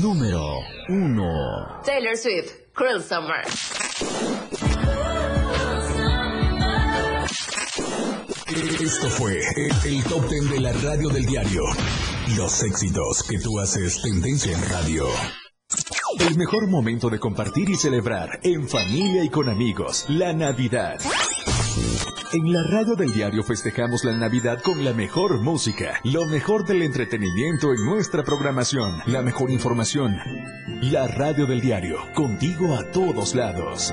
Número 0.00 0.60
1. 0.88 1.82
Taylor 1.84 2.16
Swift, 2.16 2.52
Cruel 2.72 3.02
Summer. 3.02 3.42
Esto 8.86 9.10
fue 9.10 9.40
el, 9.84 10.04
top 10.04 10.28
ten 10.28 10.48
de 10.48 10.60
la 10.60 10.72
radio 10.72 11.08
del 11.08 11.26
diario. 11.26 11.64
Los 12.36 12.62
éxitos 12.62 13.24
que 13.24 13.40
tú 13.40 13.58
haces 13.58 14.00
tendencia 14.00 14.52
en 14.52 14.62
radio. 14.70 15.06
El 16.20 16.36
mejor 16.38 16.68
momento 16.68 17.10
de 17.10 17.18
compartir 17.18 17.68
y 17.68 17.74
celebrar 17.74 18.38
en 18.44 18.68
familia 18.68 19.24
y 19.24 19.28
con 19.28 19.48
amigos, 19.48 20.06
la 20.08 20.32
Navidad. 20.32 21.00
En 22.32 22.52
la 22.52 22.62
radio 22.62 22.94
del 22.94 23.12
diario 23.12 23.42
festejamos 23.42 24.04
la 24.04 24.16
Navidad 24.16 24.62
con 24.62 24.84
la 24.84 24.92
mejor 24.92 25.40
música, 25.40 25.98
lo 26.04 26.24
mejor 26.26 26.64
del 26.64 26.82
entretenimiento 26.82 27.72
en 27.72 27.84
nuestra 27.84 28.22
programación, 28.22 29.02
la 29.06 29.20
mejor 29.20 29.50
información. 29.50 30.14
La 30.82 31.08
radio 31.08 31.46
del 31.46 31.60
diario, 31.60 31.96
contigo 32.14 32.76
a 32.76 32.88
todos 32.92 33.34
lados. 33.34 33.92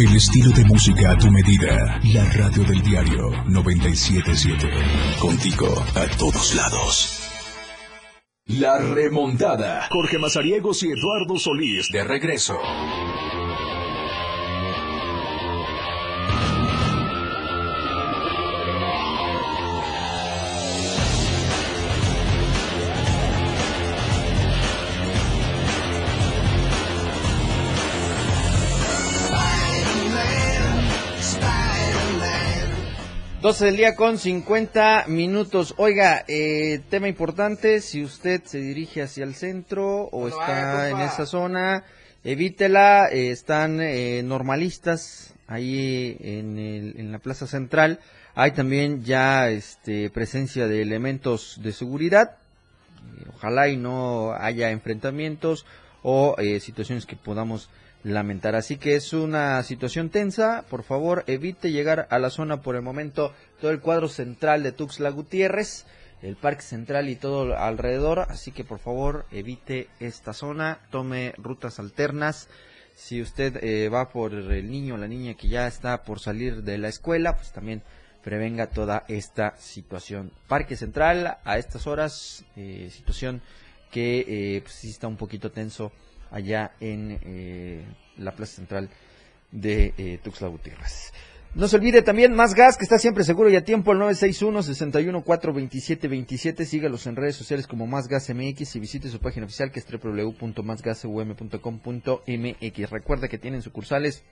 El 0.00 0.16
estilo 0.16 0.50
de 0.52 0.64
música 0.64 1.10
a 1.10 1.18
tu 1.18 1.30
medida. 1.30 2.00
La 2.14 2.24
radio 2.32 2.64
del 2.64 2.80
diario 2.80 3.32
977. 3.48 4.70
Contigo 5.20 5.66
a 5.94 6.06
todos 6.16 6.54
lados. 6.54 7.20
La 8.46 8.78
remontada. 8.78 9.88
Jorge 9.90 10.18
Mazariegos 10.18 10.82
y 10.84 10.92
Eduardo 10.92 11.38
Solís 11.38 11.88
de 11.92 12.02
regreso. 12.02 12.56
12 33.42 33.64
del 33.64 33.76
día 33.76 33.96
con 33.96 34.18
50 34.18 35.04
minutos. 35.08 35.74
Oiga, 35.78 36.24
eh, 36.28 36.80
tema 36.90 37.08
importante, 37.08 37.80
si 37.80 38.04
usted 38.04 38.42
se 38.44 38.58
dirige 38.60 39.02
hacia 39.02 39.24
el 39.24 39.34
centro 39.34 40.08
o 40.12 40.22
No 40.22 40.28
está 40.28 40.90
en 40.90 41.00
esa 41.00 41.24
zona, 41.24 41.84
evítela, 42.22 43.08
eh, 43.10 43.30
están 43.30 43.80
eh, 43.80 44.22
normalistas 44.22 45.34
ahí 45.46 46.16
en, 46.20 46.58
el- 46.58 46.94
en 46.98 47.12
la 47.12 47.18
plaza 47.18 47.46
central. 47.46 48.00
Hay 48.34 48.52
también 48.52 49.04
ya 49.04 49.48
este, 49.48 50.10
presencia 50.10 50.68
de 50.68 50.82
elementos 50.82 51.60
de 51.62 51.72
seguridad. 51.72 52.36
Eh, 53.20 53.24
Ojalá 53.34 53.68
y 53.68 53.76
no 53.78 54.34
haya 54.38 54.70
enfrentamientos 54.70 55.64
o 56.02 56.36
eh, 56.38 56.60
situaciones 56.60 57.06
que 57.06 57.16
podamos 57.16 57.70
lamentar. 58.02 58.54
Así 58.54 58.76
que 58.76 58.96
es 58.96 59.12
una 59.12 59.62
situación 59.62 60.10
tensa. 60.10 60.64
Por 60.68 60.82
favor, 60.82 61.24
evite 61.26 61.70
llegar 61.70 62.06
a 62.10 62.18
la 62.18 62.30
zona 62.30 62.62
por 62.62 62.76
el 62.76 62.82
momento. 62.82 63.32
Todo 63.60 63.70
el 63.70 63.80
cuadro 63.80 64.08
central 64.08 64.62
de 64.62 64.72
Tuxtla 64.72 65.10
Gutiérrez, 65.10 65.86
el 66.22 66.36
parque 66.36 66.62
central 66.62 67.08
y 67.08 67.16
todo 67.16 67.56
alrededor. 67.56 68.20
Así 68.20 68.52
que 68.52 68.64
por 68.64 68.78
favor, 68.78 69.26
evite 69.30 69.88
esta 70.00 70.32
zona. 70.32 70.80
Tome 70.90 71.34
rutas 71.36 71.78
alternas. 71.78 72.48
Si 72.94 73.22
usted 73.22 73.62
eh, 73.62 73.88
va 73.88 74.10
por 74.10 74.34
el 74.34 74.70
niño 74.70 74.94
o 74.94 74.98
la 74.98 75.08
niña 75.08 75.34
que 75.34 75.48
ya 75.48 75.66
está 75.66 76.02
por 76.02 76.20
salir 76.20 76.62
de 76.62 76.76
la 76.76 76.88
escuela, 76.88 77.36
pues 77.36 77.52
también 77.52 77.82
prevenga 78.22 78.66
toda 78.66 79.04
esta 79.08 79.56
situación. 79.56 80.32
Parque 80.48 80.76
Central 80.76 81.38
a 81.42 81.58
estas 81.58 81.86
horas, 81.86 82.44
eh, 82.56 82.90
situación 82.92 83.40
que 83.90 84.24
eh, 84.28 84.60
pues, 84.60 84.74
sí 84.74 84.90
está 84.90 85.08
un 85.08 85.16
poquito 85.16 85.50
tenso 85.50 85.92
allá 86.30 86.72
en 86.80 87.18
eh, 87.22 87.84
la 88.16 88.32
Plaza 88.32 88.56
Central 88.56 88.88
de 89.50 89.92
eh, 89.98 90.18
Tuxtla 90.22 90.48
Gutiérrez. 90.48 91.12
No 91.52 91.66
se 91.66 91.74
olvide 91.76 92.02
también 92.02 92.32
más 92.32 92.54
gas 92.54 92.76
que 92.76 92.84
está 92.84 93.00
siempre 93.00 93.24
seguro 93.24 93.50
y 93.50 93.56
a 93.56 93.64
tiempo 93.64 93.90
el 93.90 93.98
961 93.98 94.62
61 94.62 95.24
427 95.24 96.06
27. 96.06 96.64
Sígalos 96.64 97.08
en 97.08 97.16
redes 97.16 97.34
sociales 97.34 97.66
como 97.66 97.88
Más 97.88 98.06
Gas 98.06 98.32
MX 98.32 98.76
y 98.76 98.80
visite 98.80 99.08
su 99.08 99.18
página 99.18 99.46
oficial 99.46 99.72
que 99.72 99.80
es 99.80 99.86
www.másgasum.com.mx. 99.90 102.90
Recuerda 102.90 103.26
que 103.26 103.38
tienen 103.38 103.62
sucursales 103.62 104.22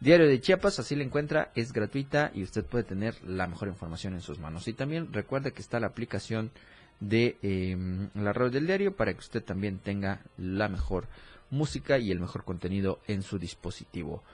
Diario 0.00 0.26
de 0.26 0.40
Chiapas, 0.40 0.80
así 0.80 0.96
la 0.96 1.04
encuentra, 1.04 1.52
es 1.54 1.72
gratuita 1.72 2.32
y 2.34 2.42
usted 2.42 2.64
puede 2.64 2.82
tener 2.82 3.14
la 3.24 3.46
mejor 3.46 3.68
información 3.68 4.14
en 4.14 4.20
sus 4.20 4.40
manos. 4.40 4.66
Y 4.66 4.72
también 4.72 5.12
recuerde 5.12 5.52
que 5.52 5.62
está 5.62 5.78
la 5.78 5.86
aplicación 5.86 6.50
de 6.98 7.36
eh, 7.42 7.76
la 8.14 8.32
red 8.32 8.50
del 8.50 8.66
diario 8.66 8.96
para 8.96 9.12
que 9.12 9.20
usted 9.20 9.44
también 9.44 9.78
tenga 9.78 10.20
la 10.38 10.68
mejor 10.68 11.06
música 11.50 11.98
y 11.98 12.10
el 12.10 12.18
mejor 12.18 12.44
contenido 12.44 13.00
en 13.06 13.22
su 13.22 13.38
dispositivo 13.38 14.24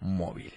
móvil. 0.00 0.52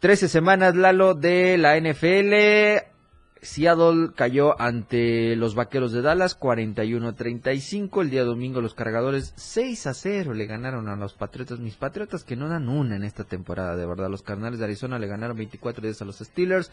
13 0.00 0.28
semanas, 0.28 0.74
Lalo, 0.76 1.14
de 1.14 1.58
la 1.58 1.78
NFL. 1.78 2.95
Seattle 3.42 4.12
cayó 4.14 4.60
ante 4.60 5.36
los 5.36 5.54
Vaqueros 5.54 5.92
de 5.92 6.02
Dallas 6.02 6.38
41-35. 6.38 8.02
El 8.02 8.10
día 8.10 8.24
domingo 8.24 8.60
los 8.60 8.74
cargadores 8.74 9.34
6 9.36 9.86
a 9.86 9.94
0 9.94 10.34
le 10.34 10.46
ganaron 10.46 10.88
a 10.88 10.96
los 10.96 11.14
Patriotas. 11.14 11.60
Mis 11.60 11.76
Patriotas 11.76 12.24
que 12.24 12.36
no 12.36 12.48
dan 12.48 12.68
una 12.68 12.96
en 12.96 13.04
esta 13.04 13.24
temporada, 13.24 13.76
de 13.76 13.86
verdad. 13.86 14.10
Los 14.10 14.22
Cardenales 14.22 14.58
de 14.58 14.64
Arizona 14.64 14.98
le 14.98 15.06
ganaron 15.06 15.36
24 15.36 15.82
días 15.82 16.00
a 16.00 16.04
los 16.04 16.18
Steelers. 16.18 16.70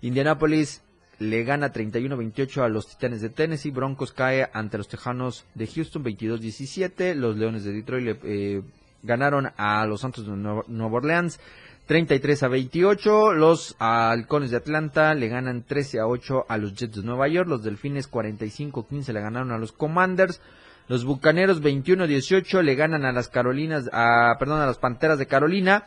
Indianapolis 0.00 0.82
le 1.18 1.44
gana 1.44 1.72
31-28 1.72 2.62
a 2.62 2.68
los 2.68 2.88
Titanes 2.88 3.20
de 3.20 3.30
Tennessee. 3.30 3.70
Broncos 3.70 4.12
cae 4.12 4.48
ante 4.52 4.78
los 4.78 4.88
Tejanos 4.88 5.44
de 5.54 5.66
Houston 5.66 6.02
22-17. 6.04 7.14
Los 7.14 7.36
Leones 7.36 7.64
de 7.64 7.72
Detroit 7.72 8.04
le 8.04 8.18
eh, 8.24 8.62
ganaron 9.02 9.50
a 9.56 9.86
los 9.86 10.00
Santos 10.00 10.26
de 10.26 10.32
Nueva 10.32 10.96
Orleans 10.96 11.38
33 11.86 12.42
a 12.42 12.48
28. 12.48 13.32
Los 13.32 13.76
Halcones 13.78 14.50
de 14.50 14.58
Atlanta 14.58 15.14
le 15.14 15.28
ganan 15.28 15.62
13 15.62 16.00
a 16.00 16.06
8 16.06 16.46
a 16.48 16.58
los 16.58 16.74
Jets 16.74 16.96
de 16.96 17.02
Nueva 17.02 17.28
York. 17.28 17.48
Los 17.48 17.62
Delfines 17.62 18.10
45-15 18.10 19.12
le 19.12 19.20
ganaron 19.20 19.52
a 19.52 19.58
los 19.58 19.72
Commanders. 19.72 20.40
Los 20.88 21.04
Bucaneros 21.04 21.62
21-18 21.62 22.62
le 22.62 22.74
ganan 22.74 23.04
a 23.04 23.12
las 23.12 23.28
Carolinas, 23.28 23.90
a, 23.92 24.36
perdón, 24.38 24.60
a 24.60 24.66
las 24.66 24.78
Panteras 24.78 25.18
de 25.18 25.26
Carolina. 25.26 25.84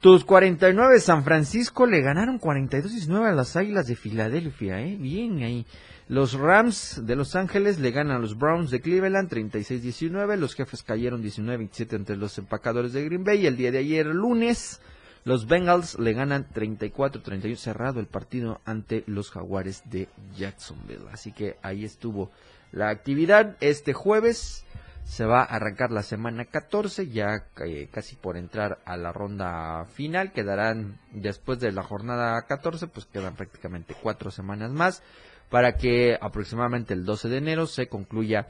Tus 0.00 0.24
49 0.24 1.00
San 1.00 1.24
Francisco 1.24 1.86
le 1.86 2.00
ganaron 2.00 2.40
42-19 2.40 3.28
a 3.28 3.32
las 3.32 3.56
Águilas 3.56 3.86
de 3.86 3.96
Filadelfia, 3.96 4.80
¿eh? 4.80 4.96
Bien 4.96 5.42
ahí. 5.42 5.66
Los 6.08 6.34
Rams 6.34 7.02
de 7.04 7.16
Los 7.16 7.34
Ángeles 7.34 7.80
le 7.80 7.90
ganan 7.90 8.18
a 8.18 8.20
los 8.20 8.38
Browns 8.38 8.70
de 8.70 8.80
Cleveland 8.80 9.28
36-19. 9.28 10.36
Los 10.36 10.54
jefes 10.54 10.84
cayeron 10.84 11.22
19-27 11.22 11.94
entre 11.94 12.16
los 12.16 12.38
empacadores 12.38 12.92
de 12.92 13.04
Green 13.04 13.24
Bay. 13.24 13.46
El 13.46 13.56
día 13.56 13.72
de 13.72 13.78
ayer, 13.78 14.06
lunes, 14.06 14.80
los 15.26 15.48
Bengals 15.48 15.98
le 15.98 16.12
ganan 16.12 16.46
34-31 16.54 17.56
cerrado 17.56 17.98
el 17.98 18.06
partido 18.06 18.60
ante 18.64 19.02
los 19.08 19.32
Jaguares 19.32 19.82
de 19.90 20.08
Jacksonville. 20.36 21.08
Así 21.10 21.32
que 21.32 21.56
ahí 21.62 21.84
estuvo 21.84 22.30
la 22.70 22.90
actividad. 22.90 23.56
Este 23.58 23.92
jueves 23.92 24.64
se 25.02 25.24
va 25.24 25.40
a 25.40 25.56
arrancar 25.56 25.90
la 25.90 26.04
semana 26.04 26.44
14, 26.44 27.08
ya 27.08 27.48
eh, 27.64 27.88
casi 27.90 28.14
por 28.14 28.36
entrar 28.36 28.78
a 28.84 28.96
la 28.96 29.10
ronda 29.10 29.86
final. 29.86 30.30
Quedarán 30.30 31.00
después 31.10 31.58
de 31.58 31.72
la 31.72 31.82
jornada 31.82 32.40
14, 32.46 32.86
pues 32.86 33.06
quedan 33.06 33.34
prácticamente 33.34 33.96
cuatro 34.00 34.30
semanas 34.30 34.70
más 34.70 35.02
para 35.50 35.76
que 35.76 36.16
aproximadamente 36.20 36.94
el 36.94 37.04
12 37.04 37.28
de 37.30 37.38
enero 37.38 37.66
se 37.66 37.88
concluya 37.88 38.46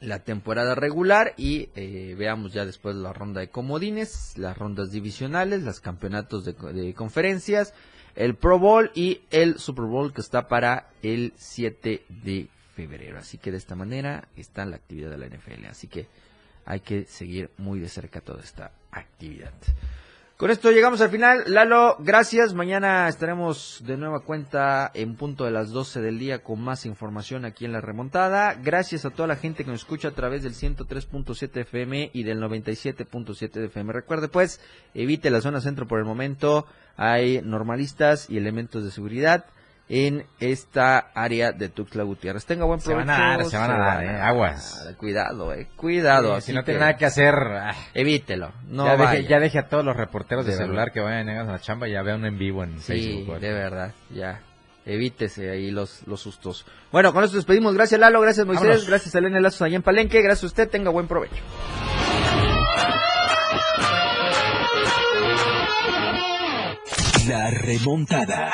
la 0.00 0.20
temporada 0.20 0.74
regular 0.74 1.34
y 1.36 1.70
eh, 1.74 2.14
veamos 2.16 2.52
ya 2.52 2.64
después 2.64 2.94
la 2.96 3.12
ronda 3.12 3.40
de 3.40 3.50
comodines, 3.50 4.36
las 4.36 4.56
rondas 4.56 4.90
divisionales, 4.90 5.62
los 5.62 5.80
campeonatos 5.80 6.44
de, 6.44 6.52
de, 6.52 6.94
conferencias, 6.94 7.74
el 8.14 8.34
Pro 8.34 8.58
Bowl 8.58 8.90
y 8.94 9.22
el 9.30 9.58
Super 9.58 9.86
Bowl 9.86 10.12
que 10.12 10.20
está 10.20 10.48
para 10.48 10.90
el 11.02 11.32
7 11.36 12.04
de 12.08 12.48
febrero. 12.74 13.18
Así 13.18 13.38
que 13.38 13.50
de 13.50 13.58
esta 13.58 13.74
manera 13.74 14.28
está 14.36 14.64
la 14.64 14.76
actividad 14.76 15.10
de 15.10 15.18
la 15.18 15.26
NFL. 15.26 15.66
Así 15.66 15.88
que 15.88 16.06
hay 16.64 16.80
que 16.80 17.04
seguir 17.06 17.50
muy 17.56 17.80
de 17.80 17.88
cerca 17.88 18.20
toda 18.20 18.42
esta 18.42 18.72
actividad. 18.90 19.52
Con 20.38 20.52
esto 20.52 20.70
llegamos 20.70 21.00
al 21.00 21.10
final. 21.10 21.42
Lalo, 21.48 21.96
gracias. 21.98 22.54
Mañana 22.54 23.08
estaremos 23.08 23.82
de 23.84 23.96
nueva 23.96 24.20
cuenta 24.20 24.88
en 24.94 25.16
punto 25.16 25.44
de 25.44 25.50
las 25.50 25.70
12 25.70 26.00
del 26.00 26.20
día 26.20 26.44
con 26.44 26.60
más 26.60 26.86
información 26.86 27.44
aquí 27.44 27.64
en 27.64 27.72
la 27.72 27.80
remontada. 27.80 28.54
Gracias 28.54 29.04
a 29.04 29.10
toda 29.10 29.26
la 29.26 29.34
gente 29.34 29.64
que 29.64 29.72
nos 29.72 29.80
escucha 29.80 30.06
a 30.06 30.14
través 30.14 30.44
del 30.44 30.52
103.7 30.54 31.62
FM 31.62 32.10
y 32.12 32.22
del 32.22 32.40
97.7 32.40 33.50
de 33.50 33.64
FM. 33.64 33.92
Recuerde 33.92 34.28
pues, 34.28 34.60
evite 34.94 35.28
la 35.30 35.40
zona 35.40 35.60
centro 35.60 35.88
por 35.88 35.98
el 35.98 36.04
momento. 36.04 36.66
Hay 36.96 37.42
normalistas 37.42 38.30
y 38.30 38.36
elementos 38.36 38.84
de 38.84 38.92
seguridad 38.92 39.44
en 39.90 40.26
esta 40.38 40.98
área 41.14 41.52
de 41.52 41.68
Tuxtla 41.68 42.02
Gutiérrez. 42.02 42.44
Tenga 42.44 42.64
buen 42.66 42.78
provecho. 42.80 43.00
Se 43.00 43.06
van 43.06 43.10
a 43.22 43.36
dar, 43.36 43.44
se 43.46 43.56
van 43.56 43.70
a 43.70 43.78
dar, 43.78 44.04
eh, 44.04 44.20
aguas. 44.20 44.94
Cuidado, 44.98 45.52
eh, 45.54 45.66
cuidado. 45.76 46.40
Sí, 46.40 46.48
si 46.48 46.52
no 46.52 46.64
tiene 46.64 46.80
nada 46.80 46.96
que 46.96 47.06
hacer, 47.06 47.34
ah, 47.34 47.74
evítelo. 47.94 48.52
No 48.68 48.84
ya, 48.86 48.96
vaya. 48.96 49.10
deje, 49.12 49.28
ya 49.28 49.40
deje 49.40 49.58
a 49.58 49.68
todos 49.68 49.84
los 49.84 49.96
reporteros 49.96 50.44
de, 50.44 50.52
De 50.52 50.58
celular 50.58 50.92
que 50.92 51.00
vayan 51.00 51.28
a 51.30 51.44
la 51.44 51.58
chamba 51.58 51.88
y 51.88 51.92
ya 51.92 52.02
vean 52.02 52.24
en 52.24 52.38
vivo 52.38 52.64
en 52.64 52.78
Sí, 52.80 52.92
Facebook. 52.92 53.40
de 53.40 53.52
verdad, 53.52 53.92
ya. 54.10 54.40
Evítese 54.84 55.50
ahí 55.50 55.70
los, 55.70 56.06
los 56.06 56.20
sustos. 56.20 56.64
Bueno, 56.90 57.12
con 57.12 57.22
esto 57.22 57.36
despedimos. 57.36 57.74
Gracias 57.74 58.00
Lalo, 58.00 58.20
gracias 58.22 58.46
Moisés, 58.46 58.64
Vámonos. 58.66 58.88
gracias 58.88 59.14
Elena 59.14 59.38
Lazos 59.40 59.60
allá 59.62 59.76
en 59.76 59.82
Palenque, 59.82 60.22
gracias 60.22 60.44
a 60.44 60.46
usted, 60.46 60.68
tenga 60.70 60.88
buen 60.90 61.06
provecho. 61.06 61.42
La 67.28 67.50
remontada. 67.50 68.50